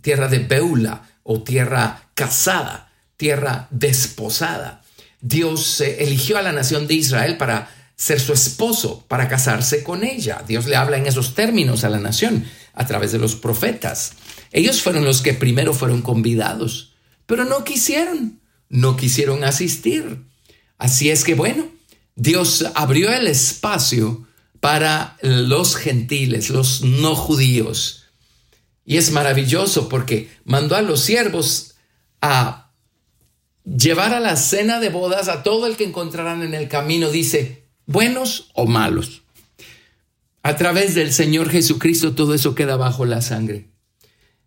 tierra 0.00 0.28
de 0.28 0.38
Beula 0.38 1.08
o 1.22 1.42
tierra 1.42 2.10
casada, 2.14 2.92
tierra 3.16 3.68
desposada. 3.70 4.82
Dios 5.20 5.80
eh, 5.80 6.04
eligió 6.04 6.38
a 6.38 6.42
la 6.42 6.52
nación 6.52 6.86
de 6.86 6.94
Israel 6.94 7.36
para 7.36 7.70
ser 7.96 8.20
su 8.20 8.32
esposo, 8.32 9.04
para 9.06 9.28
casarse 9.28 9.84
con 9.84 10.02
ella. 10.02 10.42
Dios 10.46 10.66
le 10.66 10.76
habla 10.76 10.96
en 10.96 11.06
esos 11.06 11.34
términos 11.34 11.84
a 11.84 11.88
la 11.88 12.00
nación 12.00 12.44
a 12.74 12.86
través 12.86 13.12
de 13.12 13.18
los 13.18 13.36
profetas. 13.36 14.14
Ellos 14.50 14.82
fueron 14.82 15.04
los 15.04 15.22
que 15.22 15.34
primero 15.34 15.72
fueron 15.72 16.02
convidados, 16.02 16.94
pero 17.26 17.44
no 17.44 17.64
quisieron, 17.64 18.40
no 18.72 18.96
quisieron 18.96 19.44
asistir. 19.44 20.24
Así 20.78 21.10
es 21.10 21.22
que 21.22 21.34
bueno, 21.34 21.68
Dios 22.16 22.66
abrió 22.74 23.12
el 23.12 23.28
espacio 23.28 24.26
para 24.60 25.16
los 25.22 25.76
gentiles, 25.76 26.50
los 26.50 26.82
no 26.82 27.14
judíos. 27.14 28.06
Y 28.84 28.96
es 28.96 29.12
maravilloso 29.12 29.88
porque 29.88 30.30
mandó 30.44 30.74
a 30.74 30.82
los 30.82 31.00
siervos 31.00 31.74
a 32.20 32.72
llevar 33.64 34.14
a 34.14 34.20
la 34.20 34.36
cena 34.36 34.80
de 34.80 34.88
bodas 34.88 35.28
a 35.28 35.42
todo 35.42 35.66
el 35.66 35.76
que 35.76 35.84
encontraran 35.84 36.42
en 36.42 36.54
el 36.54 36.68
camino. 36.68 37.10
Dice, 37.10 37.64
buenos 37.86 38.50
o 38.54 38.66
malos. 38.66 39.22
A 40.42 40.56
través 40.56 40.94
del 40.94 41.12
Señor 41.12 41.50
Jesucristo 41.50 42.14
todo 42.14 42.34
eso 42.34 42.54
queda 42.54 42.76
bajo 42.76 43.04
la 43.04 43.20
sangre. 43.20 43.68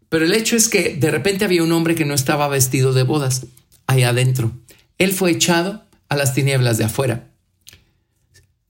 Pero 0.10 0.25
el 0.25 0.34
hecho 0.34 0.55
es 0.55 0.67
que 0.67 0.96
de 0.96 1.12
repente 1.12 1.46
había 1.46 1.63
un 1.63 1.72
hombre 1.72 1.94
que 1.94 2.05
no 2.05 2.15
estaba 2.15 2.48
vestido 2.48 2.91
de 2.91 3.03
bodas 3.03 3.46
allá 3.88 4.10
adentro. 4.10 4.51
Él 4.98 5.12
fue 5.13 5.32
echado 5.32 5.86
a 6.10 6.15
las 6.15 6.34
tinieblas 6.34 6.77
de 6.77 6.86
afuera. 6.86 7.32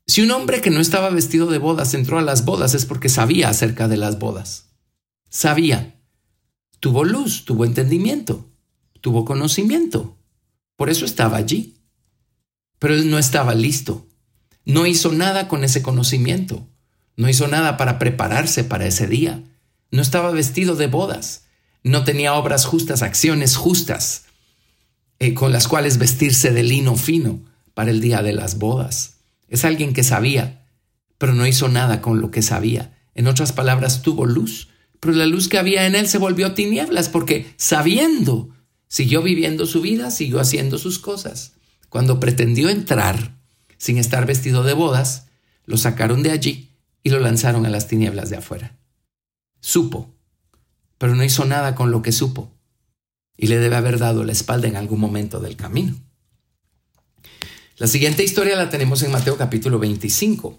Si 0.07 0.21
un 0.21 0.31
hombre 0.31 0.61
que 0.61 0.69
no 0.69 0.79
estaba 0.79 1.09
vestido 1.09 1.47
de 1.47 1.57
bodas 1.57 1.93
entró 1.93 2.19
a 2.19 2.21
las 2.21 2.45
bodas 2.45 2.75
es 2.75 2.85
porque 2.85 3.09
sabía 3.09 3.49
acerca 3.49 3.87
de 3.87 3.97
las 3.97 4.19
bodas. 4.19 4.69
Sabía. 5.29 5.95
Tuvo 6.79 7.03
luz, 7.03 7.45
tuvo 7.45 7.65
entendimiento, 7.65 8.47
tuvo 9.01 9.25
conocimiento. 9.25 10.17
Por 10.75 10.89
eso 10.89 11.05
estaba 11.05 11.37
allí. 11.37 11.77
Pero 12.79 12.93
él 12.93 13.09
no 13.09 13.17
estaba 13.17 13.55
listo. 13.55 14.05
No 14.65 14.85
hizo 14.85 15.11
nada 15.11 15.47
con 15.47 15.63
ese 15.63 15.81
conocimiento. 15.81 16.67
No 17.17 17.29
hizo 17.29 17.47
nada 17.47 17.77
para 17.77 17.97
prepararse 17.97 18.63
para 18.63 18.85
ese 18.85 19.07
día. 19.07 19.43
no 19.91 20.01
estaba 20.01 20.31
vestido 20.31 20.75
de 20.75 20.87
bodas, 20.87 21.45
no 21.83 22.03
tenía 22.03 22.33
obras 22.33 22.65
justas, 22.65 23.01
acciones 23.01 23.55
justas, 23.55 24.25
eh, 25.19 25.33
con 25.33 25.53
las 25.53 25.67
cuales 25.67 25.97
vestirse 25.97 26.51
de 26.51 26.63
lino 26.63 26.97
fino 26.97 27.39
para 27.73 27.91
el 27.91 28.01
día 28.01 28.21
de 28.21 28.33
las 28.33 28.57
bodas. 28.57 29.21
Es 29.47 29.63
alguien 29.63 29.93
que 29.93 30.03
sabía, 30.03 30.67
pero 31.17 31.33
no 31.33 31.47
hizo 31.47 31.69
nada 31.69 32.01
con 32.01 32.19
lo 32.19 32.31
que 32.31 32.41
sabía. 32.41 32.97
En 33.13 33.27
otras 33.27 33.53
palabras, 33.53 34.01
tuvo 34.01 34.25
luz, 34.25 34.69
pero 34.99 35.13
la 35.13 35.25
luz 35.25 35.47
que 35.47 35.57
había 35.57 35.85
en 35.85 35.95
él 35.95 36.07
se 36.07 36.17
volvió 36.17 36.53
tinieblas 36.53 37.07
porque 37.07 37.53
sabiendo, 37.55 38.49
siguió 38.87 39.21
viviendo 39.21 39.65
su 39.65 39.81
vida, 39.81 40.11
siguió 40.11 40.41
haciendo 40.41 40.77
sus 40.77 40.99
cosas. 40.99 41.53
Cuando 41.89 42.19
pretendió 42.19 42.69
entrar 42.69 43.37
sin 43.77 43.97
estar 43.97 44.25
vestido 44.25 44.63
de 44.63 44.73
bodas, 44.73 45.27
lo 45.65 45.77
sacaron 45.77 46.23
de 46.23 46.31
allí 46.31 46.71
y 47.03 47.09
lo 47.09 47.19
lanzaron 47.19 47.65
a 47.65 47.69
las 47.69 47.87
tinieblas 47.87 48.29
de 48.29 48.37
afuera. 48.37 48.77
Supo, 49.61 50.13
pero 50.97 51.15
no 51.15 51.23
hizo 51.23 51.45
nada 51.45 51.75
con 51.75 51.91
lo 51.91 52.01
que 52.01 52.11
supo 52.11 52.54
y 53.37 53.47
le 53.47 53.59
debe 53.59 53.75
haber 53.75 53.99
dado 53.99 54.23
la 54.23 54.31
espalda 54.31 54.67
en 54.67 54.75
algún 54.75 54.99
momento 54.99 55.39
del 55.39 55.55
camino. 55.55 55.95
La 57.77 57.87
siguiente 57.87 58.23
historia 58.23 58.55
la 58.55 58.69
tenemos 58.69 59.03
en 59.03 59.11
Mateo 59.11 59.35
capítulo 59.35 59.79
25. 59.79 60.57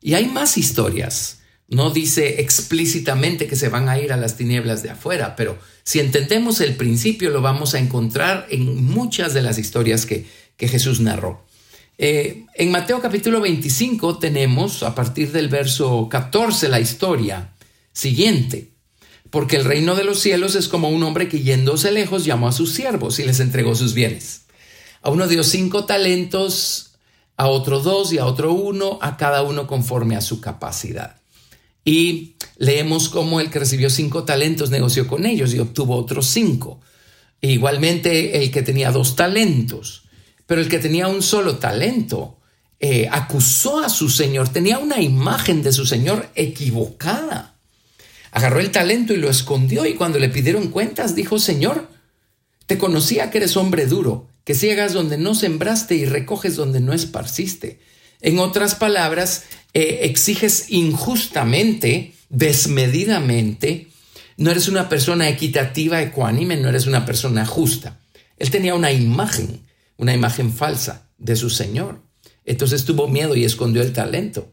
Y 0.00 0.14
hay 0.14 0.26
más 0.26 0.56
historias. 0.56 1.40
No 1.68 1.90
dice 1.90 2.40
explícitamente 2.40 3.46
que 3.46 3.56
se 3.56 3.68
van 3.68 3.88
a 3.88 3.98
ir 3.98 4.12
a 4.12 4.16
las 4.16 4.36
tinieblas 4.36 4.82
de 4.82 4.90
afuera, 4.90 5.34
pero 5.36 5.58
si 5.84 6.00
entendemos 6.00 6.60
el 6.60 6.76
principio 6.76 7.30
lo 7.30 7.40
vamos 7.40 7.74
a 7.74 7.78
encontrar 7.78 8.46
en 8.50 8.84
muchas 8.84 9.32
de 9.32 9.42
las 9.42 9.58
historias 9.58 10.06
que, 10.06 10.26
Jesús 10.58 11.00
narró. 11.00 11.44
Eh, 11.98 12.46
en 12.54 12.70
Mateo 12.70 13.00
capítulo 13.00 13.40
25 13.40 14.18
tenemos 14.18 14.84
a 14.84 14.94
partir 14.94 15.32
del 15.32 15.48
verso 15.48 16.08
14 16.08 16.68
la 16.68 16.78
historia 16.78 17.52
siguiente 17.92 18.71
porque 19.32 19.56
el 19.56 19.64
reino 19.64 19.96
de 19.96 20.04
los 20.04 20.20
cielos 20.20 20.56
es 20.56 20.68
como 20.68 20.90
un 20.90 21.02
hombre 21.02 21.26
que 21.26 21.40
yéndose 21.40 21.90
lejos 21.90 22.26
llamó 22.26 22.48
a 22.48 22.52
sus 22.52 22.74
siervos 22.74 23.18
y 23.18 23.24
les 23.24 23.40
entregó 23.40 23.74
sus 23.74 23.94
bienes. 23.94 24.42
A 25.00 25.08
uno 25.08 25.26
dio 25.26 25.42
cinco 25.42 25.86
talentos, 25.86 26.96
a 27.38 27.46
otro 27.46 27.80
dos 27.80 28.12
y 28.12 28.18
a 28.18 28.26
otro 28.26 28.52
uno, 28.52 28.98
a 29.00 29.16
cada 29.16 29.40
uno 29.40 29.66
conforme 29.66 30.16
a 30.16 30.20
su 30.20 30.42
capacidad. 30.42 31.16
Y 31.82 32.34
leemos 32.58 33.08
cómo 33.08 33.40
el 33.40 33.48
que 33.48 33.60
recibió 33.60 33.88
cinco 33.88 34.24
talentos 34.24 34.68
negoció 34.68 35.08
con 35.08 35.24
ellos 35.24 35.54
y 35.54 35.60
obtuvo 35.60 35.96
otros 35.96 36.26
cinco. 36.26 36.82
E 37.40 37.52
igualmente 37.52 38.36
el 38.36 38.50
que 38.50 38.60
tenía 38.60 38.90
dos 38.90 39.16
talentos, 39.16 40.02
pero 40.46 40.60
el 40.60 40.68
que 40.68 40.78
tenía 40.78 41.08
un 41.08 41.22
solo 41.22 41.56
talento 41.56 42.36
eh, 42.80 43.08
acusó 43.10 43.78
a 43.78 43.88
su 43.88 44.10
señor, 44.10 44.50
tenía 44.50 44.78
una 44.78 45.00
imagen 45.00 45.62
de 45.62 45.72
su 45.72 45.86
señor 45.86 46.28
equivocada 46.34 47.51
Agarró 48.32 48.60
el 48.60 48.70
talento 48.70 49.12
y 49.12 49.18
lo 49.18 49.30
escondió 49.30 49.86
y 49.86 49.94
cuando 49.94 50.18
le 50.18 50.30
pidieron 50.30 50.68
cuentas 50.68 51.14
dijo, 51.14 51.38
Señor, 51.38 51.88
te 52.66 52.78
conocía 52.78 53.30
que 53.30 53.38
eres 53.38 53.58
hombre 53.58 53.86
duro, 53.86 54.26
que 54.44 54.54
ciegas 54.54 54.94
donde 54.94 55.18
no 55.18 55.34
sembraste 55.34 55.94
y 55.94 56.06
recoges 56.06 56.56
donde 56.56 56.80
no 56.80 56.94
esparciste. 56.94 57.78
En 58.22 58.38
otras 58.38 58.74
palabras, 58.74 59.44
eh, 59.74 60.00
exiges 60.02 60.66
injustamente, 60.70 62.14
desmedidamente, 62.30 63.88
no 64.38 64.50
eres 64.50 64.68
una 64.68 64.88
persona 64.88 65.28
equitativa, 65.28 66.00
ecuánime, 66.00 66.56
no 66.56 66.70
eres 66.70 66.86
una 66.86 67.04
persona 67.04 67.44
justa. 67.44 68.00
Él 68.38 68.50
tenía 68.50 68.74
una 68.74 68.92
imagen, 68.92 69.60
una 69.98 70.14
imagen 70.14 70.52
falsa 70.52 71.10
de 71.18 71.36
su 71.36 71.50
Señor. 71.50 72.00
Entonces 72.46 72.86
tuvo 72.86 73.08
miedo 73.08 73.36
y 73.36 73.44
escondió 73.44 73.82
el 73.82 73.92
talento. 73.92 74.52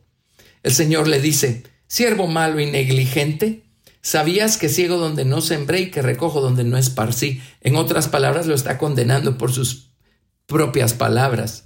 El 0.63 0.73
Señor 0.73 1.07
le 1.07 1.21
dice, 1.21 1.63
siervo 1.87 2.27
malo 2.27 2.59
y 2.59 2.65
negligente, 2.65 3.63
¿Sabías 4.01 4.57
que 4.57 4.69
ciego 4.69 4.97
donde 4.97 5.25
no 5.25 5.41
sembré 5.41 5.81
y 5.81 5.91
que 5.91 6.01
recojo 6.01 6.39
donde 6.41 6.63
no 6.63 6.77
esparcí? 6.77 7.41
En 7.61 7.75
otras 7.75 8.07
palabras, 8.07 8.47
lo 8.47 8.55
está 8.55 8.77
condenando 8.77 9.37
por 9.37 9.51
sus 9.51 9.91
propias 10.45 10.93
palabras. 10.93 11.65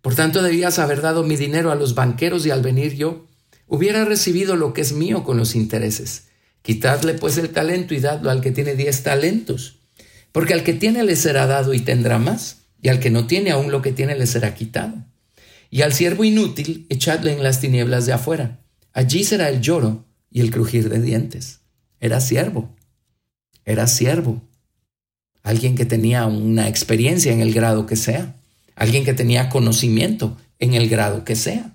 Por 0.00 0.14
tanto, 0.14 0.42
debías 0.42 0.78
haber 0.78 1.02
dado 1.02 1.22
mi 1.22 1.36
dinero 1.36 1.70
a 1.70 1.74
los 1.74 1.94
banqueros 1.94 2.46
y 2.46 2.50
al 2.50 2.62
venir 2.62 2.96
yo, 2.96 3.26
hubiera 3.66 4.04
recibido 4.04 4.56
lo 4.56 4.72
que 4.72 4.80
es 4.80 4.92
mío 4.92 5.22
con 5.22 5.36
los 5.36 5.54
intereses. 5.54 6.28
Quitadle 6.62 7.14
pues 7.14 7.36
el 7.36 7.50
talento 7.50 7.94
y 7.94 8.00
dadlo 8.00 8.30
al 8.30 8.40
que 8.40 8.50
tiene 8.50 8.74
diez 8.74 9.02
talentos. 9.02 9.80
Porque 10.32 10.54
al 10.54 10.64
que 10.64 10.72
tiene 10.72 11.04
le 11.04 11.16
será 11.16 11.46
dado 11.46 11.74
y 11.74 11.80
tendrá 11.80 12.18
más, 12.18 12.62
y 12.80 12.88
al 12.88 13.00
que 13.00 13.10
no 13.10 13.26
tiene 13.26 13.50
aún 13.50 13.70
lo 13.70 13.82
que 13.82 13.92
tiene 13.92 14.16
le 14.16 14.26
será 14.26 14.54
quitado. 14.54 14.94
Y 15.70 15.82
al 15.82 15.92
siervo 15.92 16.24
inútil 16.24 16.86
echadle 16.88 17.32
en 17.32 17.42
las 17.42 17.60
tinieblas 17.60 18.06
de 18.06 18.14
afuera. 18.14 18.60
Allí 18.92 19.24
será 19.24 19.50
el 19.50 19.60
lloro 19.60 20.09
y 20.30 20.40
el 20.40 20.50
crujir 20.50 20.88
de 20.88 21.00
dientes. 21.00 21.60
Era 22.00 22.20
siervo, 22.20 22.74
era 23.64 23.86
siervo, 23.86 24.40
alguien 25.42 25.74
que 25.74 25.84
tenía 25.84 26.26
una 26.26 26.68
experiencia 26.68 27.32
en 27.32 27.40
el 27.40 27.52
grado 27.52 27.86
que 27.86 27.96
sea, 27.96 28.36
alguien 28.74 29.04
que 29.04 29.14
tenía 29.14 29.48
conocimiento 29.48 30.36
en 30.58 30.74
el 30.74 30.88
grado 30.88 31.24
que 31.24 31.36
sea. 31.36 31.72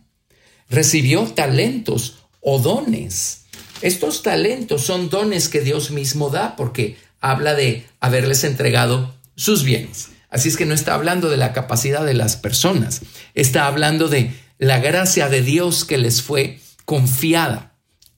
Recibió 0.70 1.24
talentos 1.26 2.18
o 2.41 2.60
dones. 2.60 3.41
Estos 3.82 4.24
talentos 4.24 4.84
son 4.84 5.10
dones 5.10 5.50
que 5.50 5.62
Dios 5.62 5.91
mismo 5.91 6.30
da 6.30 6.56
porque 6.56 6.98
habla 7.20 7.54
de 7.54 7.86
haberles 8.00 8.44
entregado 8.44 9.13
sus 9.36 9.63
bienes. 9.63 10.10
Así 10.30 10.50
es 10.50 10.58
que 10.58 10.65
no 10.65 10.74
está 10.74 10.96
hablando 10.96 11.30
de 11.30 11.38
la 11.38 11.54
capacidad 11.54 12.06
de 12.06 12.13
las 12.13 12.36
personas, 12.36 13.02
está 13.36 13.68
hablando 13.68 14.10
de 14.10 14.34
la 14.58 14.80
gracia 14.80 15.30
de 15.30 15.41
Dios 15.41 15.86
que 15.86 15.98
les 15.98 16.22
fue 16.22 16.60
confiada 16.86 17.75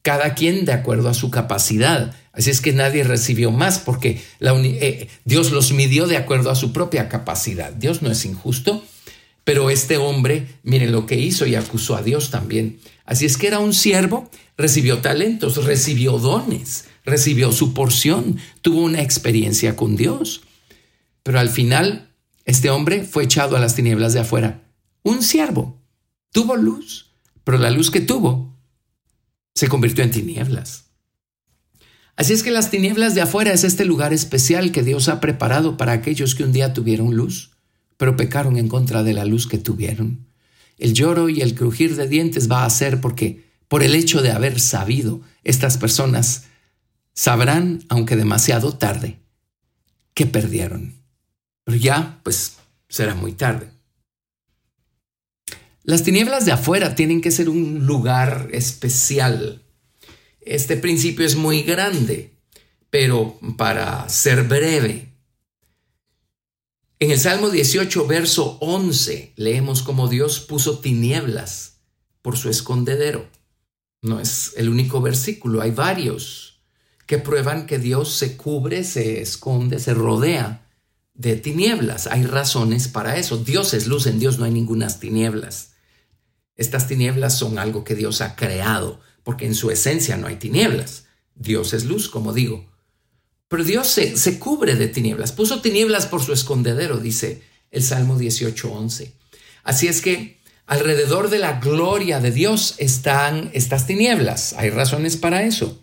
cada 0.07 0.35
quien 0.35 0.63
de 0.63 0.71
acuerdo 0.71 1.09
a 1.09 1.13
su 1.13 1.29
capacidad. 1.31 2.15
Así 2.31 2.49
es 2.49 2.61
que 2.61 2.71
nadie 2.71 3.03
recibió 3.03 3.51
más 3.51 3.77
porque 3.77 4.21
eh, 4.39 5.09
Dios 5.25 5.51
los 5.51 5.73
midió 5.73 6.07
de 6.07 6.15
acuerdo 6.15 6.49
a 6.49 6.55
su 6.55 6.71
propia 6.71 7.09
capacidad. 7.09 7.73
Dios 7.73 8.01
no 8.01 8.09
es 8.09 8.23
injusto, 8.23 8.81
pero 9.43 9.69
este 9.69 9.97
hombre, 9.97 10.47
miren 10.63 10.93
lo 10.93 11.05
que 11.05 11.17
hizo 11.17 11.45
y 11.45 11.55
acusó 11.55 11.97
a 11.97 12.03
Dios 12.03 12.31
también. 12.31 12.79
Así 13.03 13.25
es 13.25 13.35
que 13.35 13.47
era 13.47 13.59
un 13.59 13.73
siervo, 13.73 14.31
recibió 14.57 14.99
talentos, 14.99 15.65
recibió 15.65 16.19
dones, 16.19 16.85
recibió 17.03 17.51
su 17.51 17.73
porción, 17.73 18.37
tuvo 18.61 18.83
una 18.83 19.01
experiencia 19.01 19.75
con 19.75 19.97
Dios. 19.97 20.39
Pero 21.21 21.41
al 21.41 21.49
final, 21.49 22.13
este 22.45 22.69
hombre 22.69 23.03
fue 23.03 23.25
echado 23.25 23.57
a 23.57 23.59
las 23.59 23.75
tinieblas 23.75 24.13
de 24.13 24.21
afuera. 24.21 24.61
Un 25.03 25.21
siervo, 25.21 25.81
tuvo 26.31 26.55
luz, 26.55 27.11
pero 27.43 27.57
la 27.57 27.71
luz 27.71 27.91
que 27.91 27.99
tuvo 27.99 28.56
se 29.57 29.69
convirtió 29.69 30.03
en 30.03 30.11
tinieblas. 30.11 30.83
Así 32.15 32.31
es 32.31 32.43
que 32.43 32.51
las 32.51 32.69
tinieblas 32.69 33.15
de 33.15 33.21
afuera 33.21 33.51
es 33.51 33.63
este 33.63 33.85
lugar 33.85 34.13
especial 34.13 34.71
que 34.71 34.83
Dios 34.83 35.09
ha 35.09 35.19
preparado 35.19 35.77
para 35.77 35.93
aquellos 35.93 36.35
que 36.35 36.43
un 36.43 36.51
día 36.51 36.75
tuvieron 36.75 37.15
luz, 37.15 37.49
pero 37.97 38.15
pecaron 38.15 38.57
en 38.57 38.67
contra 38.67 39.01
de 39.01 39.13
la 39.13 39.25
luz 39.25 39.47
que 39.47 39.57
tuvieron. 39.57 40.27
El 40.77 40.93
lloro 40.93 41.27
y 41.27 41.41
el 41.41 41.55
crujir 41.55 41.95
de 41.95 42.07
dientes 42.07 42.51
va 42.51 42.65
a 42.65 42.69
ser 42.69 43.01
porque, 43.01 43.45
por 43.67 43.81
el 43.81 43.95
hecho 43.95 44.21
de 44.21 44.29
haber 44.29 44.59
sabido, 44.59 45.21
estas 45.43 45.79
personas 45.79 46.43
sabrán, 47.15 47.83
aunque 47.89 48.15
demasiado 48.15 48.77
tarde, 48.77 49.17
que 50.13 50.27
perdieron. 50.27 51.01
Pero 51.63 51.79
ya, 51.79 52.19
pues, 52.21 52.57
será 52.89 53.15
muy 53.15 53.31
tarde. 53.31 53.71
Las 55.89 56.03
tinieblas 56.03 56.43
de 56.43 56.51
afuera 56.51 56.95
tienen 56.95 57.21
que 57.21 57.31
ser 57.31 57.47
un 57.47 57.85
lugar 57.85 58.49
especial. 58.51 59.63
Este 60.41 60.75
principio 60.75 61.25
es 61.25 61.37
muy 61.37 61.63
grande, 61.63 62.33
pero 62.89 63.39
para 63.55 64.09
ser 64.09 64.43
breve. 64.43 65.13
En 66.99 67.11
el 67.11 67.17
Salmo 67.17 67.49
18, 67.49 68.05
verso 68.05 68.57
11, 68.59 69.31
leemos 69.37 69.81
cómo 69.81 70.09
Dios 70.09 70.41
puso 70.41 70.79
tinieblas 70.79 71.77
por 72.21 72.35
su 72.35 72.49
escondedero. 72.49 73.25
No 74.01 74.19
es 74.19 74.55
el 74.57 74.67
único 74.67 74.99
versículo, 74.99 75.61
hay 75.61 75.71
varios 75.71 76.59
que 77.05 77.17
prueban 77.17 77.65
que 77.65 77.79
Dios 77.79 78.13
se 78.13 78.35
cubre, 78.35 78.83
se 78.83 79.21
esconde, 79.21 79.79
se 79.79 79.93
rodea 79.93 80.67
de 81.13 81.37
tinieblas. 81.37 82.07
Hay 82.07 82.23
razones 82.23 82.89
para 82.89 83.15
eso. 83.15 83.37
Dios 83.37 83.73
es 83.73 83.87
luz, 83.87 84.05
en 84.05 84.19
Dios 84.19 84.37
no 84.37 84.43
hay 84.43 84.51
ninguna 84.51 84.89
tinieblas. 84.89 85.76
Estas 86.57 86.87
tinieblas 86.87 87.37
son 87.37 87.59
algo 87.59 87.83
que 87.83 87.95
Dios 87.95 88.21
ha 88.21 88.35
creado, 88.35 88.99
porque 89.23 89.45
en 89.45 89.55
su 89.55 89.71
esencia 89.71 90.17
no 90.17 90.27
hay 90.27 90.37
tinieblas. 90.37 91.05
Dios 91.35 91.73
es 91.73 91.85
luz, 91.85 92.09
como 92.09 92.33
digo. 92.33 92.65
Pero 93.47 93.63
Dios 93.63 93.87
se, 93.87 94.39
cubre 94.39 94.75
de 94.75 94.87
tinieblas, 94.87 95.31
puso 95.31 95.61
tinieblas 95.61 96.07
por 96.07 96.21
su 96.21 96.33
escondedero, 96.33 96.97
dice 96.97 97.43
el 97.71 97.83
Salmo 97.83 98.19
18.11. 98.19 99.13
Así 99.63 99.87
es 99.87 100.01
que 100.01 100.37
alrededor 100.65 101.29
de 101.29 101.39
la 101.39 101.59
gloria 101.59 102.19
de 102.19 102.31
Dios 102.31 102.75
están 102.77 103.49
estas 103.53 103.87
tinieblas. 103.87 104.53
Hay 104.53 104.69
razones 104.69 105.15
para 105.15 105.43
eso. 105.43 105.79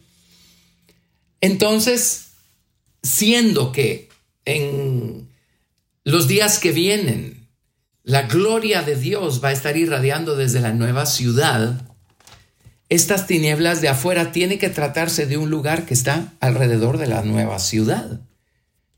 Entonces, 1.41 2.29
siendo 3.03 3.73
que 3.73 4.09
en 4.45 5.29
los 6.05 6.29
días 6.29 6.59
que 6.59 6.73
vienen 6.73 7.44
la 8.05 8.25
gloria 8.25 8.83
de 8.83 8.97
Dios 8.97 9.43
va 9.43 9.49
a 9.49 9.53
estar 9.53 9.79
irradiando 9.79 10.37
desde 10.37 10.61
la 10.61 10.75
nueva 10.75 11.07
ciudad, 11.07 11.81
estas 12.91 13.27
tinieblas 13.27 13.81
de 13.81 13.89
afuera 13.89 14.31
tiene 14.31 14.59
que 14.59 14.69
tratarse 14.69 15.25
de 15.25 15.39
un 15.39 15.49
lugar 15.49 15.87
que 15.87 15.95
está 15.95 16.35
alrededor 16.41 16.99
de 16.99 17.07
la 17.07 17.23
nueva 17.23 17.59
ciudad. 17.59 18.21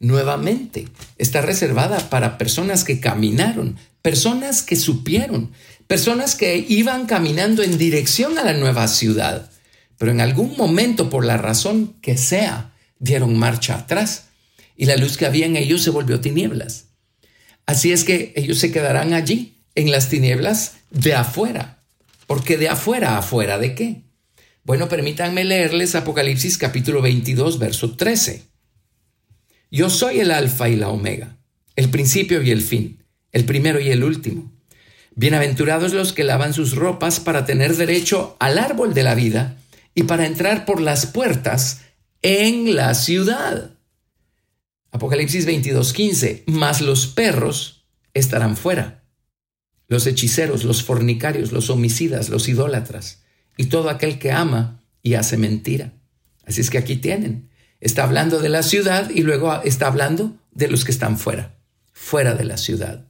Nuevamente, 0.01 0.88
está 1.19 1.40
reservada 1.40 2.11
para 2.11 2.37
personas 2.37 2.83
que 2.83 2.99
caminaron, 2.99 3.77
personas 4.03 4.62
que 4.62 4.75
supieron, 4.75 5.53
personas 5.87 6.35
que 6.35 6.57
iban 6.69 7.07
caminando 7.07 7.62
en 7.62 7.79
dirección 7.79 8.38
a 8.38 8.42
la 8.42 8.55
nueva 8.55 8.88
ciudad, 8.88 9.49
pero 9.99 10.11
en 10.11 10.21
algún 10.21 10.57
momento, 10.57 11.11
por 11.11 11.25
la 11.25 11.37
razón 11.37 11.95
que 12.03 12.16
sea, 12.16 12.75
dieron 12.99 13.38
marcha 13.38 13.77
atrás 13.77 14.25
y 14.77 14.87
la 14.87 14.97
luz 14.97 15.16
que 15.16 15.27
había 15.27 15.47
en 15.47 15.55
ellos 15.55 15.83
se 15.83 15.90
volvió 15.90 16.21
tinieblas. 16.21 16.87
Así 17.66 17.92
es 17.92 18.05
que 18.05 18.33
ellos 18.37 18.59
se 18.59 18.72
quedarán 18.72 19.12
allí, 19.12 19.55
en 19.74 19.90
las 19.90 20.09
tinieblas 20.09 20.76
de 20.90 21.14
afuera 21.14 21.76
porque 22.26 22.57
de 22.57 22.68
afuera, 22.68 23.18
afuera 23.18 23.59
de 23.59 23.74
qué? 23.74 24.02
Bueno, 24.64 24.88
permítanme 24.88 25.44
leerles 25.44 25.94
Apocalipsis 25.94 26.59
capítulo 26.59 27.00
22, 27.00 27.59
verso 27.59 27.96
13. 27.96 28.42
Yo 29.70 29.90
soy 29.90 30.20
el 30.20 30.31
alfa 30.31 30.68
y 30.68 30.76
la 30.76 30.88
omega, 30.88 31.37
el 31.76 31.88
principio 31.88 32.42
y 32.42 32.50
el 32.50 32.62
fin, 32.62 33.05
el 33.33 33.44
primero 33.44 33.81
y 33.81 33.90
el 33.90 34.02
último. 34.02 34.52
Bienaventurados 35.14 35.92
los 35.92 36.12
que 36.12 36.24
lavan 36.24 36.52
sus 36.52 36.74
ropas 36.74 37.20
para 37.20 37.46
tener 37.46 37.76
derecho 37.76 38.37
al 38.38 38.59
árbol 38.59 38.92
de 38.92 39.02
la 39.02 39.14
vida 39.14 39.57
y 39.94 40.02
para 40.02 40.26
entrar 40.26 40.64
por 40.64 40.81
las 40.81 41.07
puertas 41.07 41.83
en 42.22 42.74
la 42.74 42.94
ciudad. 42.94 43.70
Apocalipsis 44.97 45.47
15. 45.47 46.45
Mas 46.47 46.81
los 46.81 47.07
perros 47.07 47.87
estarán 48.15 48.57
fuera 48.57 49.07
los 49.89 50.07
hechiceros, 50.07 50.65
los 50.65 50.83
fornicarios, 50.83 51.53
los 51.53 51.71
homicidas, 51.71 52.29
los 52.29 52.49
idólatras 52.49 53.23
y 53.57 53.67
todo 53.67 53.89
aquel 53.89 54.19
que 54.19 54.33
ama 54.33 54.83
y 55.03 55.15
hace 55.15 55.37
mentira. 55.37 55.93
Así 56.45 56.61
es 56.61 56.71
que 56.71 56.79
aquí 56.79 56.97
tienen. 56.97 57.51
Está 57.81 58.05
hablando 58.05 58.41
de 58.41 58.49
la 58.49 58.63
ciudad 58.63 59.11
y 59.11 59.23
luego 59.23 59.63
está 59.63 59.87
hablando 59.87 60.37
de 60.53 60.69
los 60.69 60.85
que 60.85 60.93
están 60.93 61.19
fuera, 61.19 61.57
fuera 61.93 62.35
de 62.35 62.45
la 62.45 62.57
ciudad. 62.57 63.07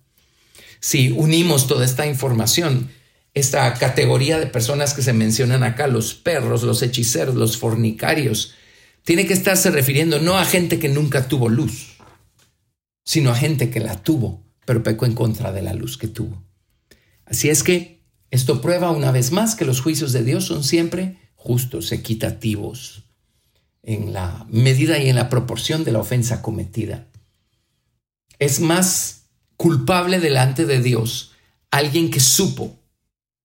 Si 0.80 1.10
unimos 1.12 1.66
toda 1.66 1.84
esta 1.84 2.06
información, 2.06 2.90
esta 3.32 3.72
categoría 3.74 4.38
de 4.38 4.46
personas 4.46 4.94
que 4.94 5.02
se 5.02 5.12
mencionan 5.12 5.62
acá, 5.62 5.86
los 5.86 6.14
perros, 6.14 6.62
los 6.62 6.82
hechiceros, 6.82 7.34
los 7.34 7.56
fornicarios, 7.56 8.54
tiene 9.06 9.24
que 9.24 9.34
estarse 9.34 9.70
refiriendo 9.70 10.18
no 10.18 10.36
a 10.36 10.44
gente 10.44 10.80
que 10.80 10.88
nunca 10.88 11.28
tuvo 11.28 11.48
luz, 11.48 11.94
sino 13.04 13.30
a 13.30 13.36
gente 13.36 13.70
que 13.70 13.78
la 13.78 14.02
tuvo, 14.02 14.42
pero 14.64 14.82
pecó 14.82 15.06
en 15.06 15.14
contra 15.14 15.52
de 15.52 15.62
la 15.62 15.74
luz 15.74 15.96
que 15.96 16.08
tuvo. 16.08 16.42
Así 17.24 17.48
es 17.48 17.62
que 17.62 18.02
esto 18.32 18.60
prueba 18.60 18.90
una 18.90 19.12
vez 19.12 19.30
más 19.30 19.54
que 19.54 19.64
los 19.64 19.80
juicios 19.80 20.12
de 20.12 20.24
Dios 20.24 20.46
son 20.46 20.64
siempre 20.64 21.18
justos, 21.36 21.92
equitativos, 21.92 23.04
en 23.84 24.12
la 24.12 24.44
medida 24.50 24.98
y 24.98 25.08
en 25.08 25.14
la 25.14 25.28
proporción 25.28 25.84
de 25.84 25.92
la 25.92 26.00
ofensa 26.00 26.42
cometida. 26.42 27.06
Es 28.40 28.58
más 28.58 29.28
culpable 29.56 30.18
delante 30.18 30.66
de 30.66 30.82
Dios 30.82 31.30
alguien 31.70 32.10
que 32.10 32.18
supo, 32.18 32.76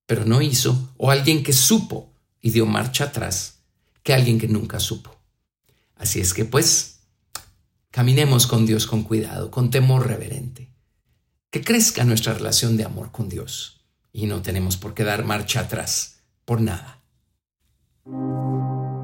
pero 0.08 0.26
no 0.26 0.42
hizo, 0.42 0.92
o 0.98 1.12
alguien 1.12 1.44
que 1.44 1.54
supo 1.54 2.12
y 2.42 2.50
dio 2.50 2.66
marcha 2.66 3.04
atrás, 3.04 3.60
que 4.02 4.16
alguien 4.16 4.40
que 4.40 4.48
nunca 4.48 4.80
supo. 4.80 5.21
Así 6.02 6.20
es 6.20 6.34
que 6.34 6.46
pues, 6.46 7.02
caminemos 7.92 8.48
con 8.48 8.66
Dios 8.66 8.88
con 8.88 9.04
cuidado, 9.04 9.52
con 9.52 9.70
temor 9.70 10.08
reverente 10.08 10.72
que 11.52 11.62
crezca 11.62 12.04
nuestra 12.06 12.34
relación 12.34 12.76
de 12.76 12.86
amor 12.86 13.12
con 13.12 13.30
Dios 13.30 13.86
y 14.12 14.26
no 14.26 14.42
tenemos 14.42 14.78
por 14.78 14.96
qué 14.96 15.04
dar 15.04 15.26
marcha 15.26 15.60
atrás 15.60 16.24
por 16.44 16.60
nada. 16.62 17.04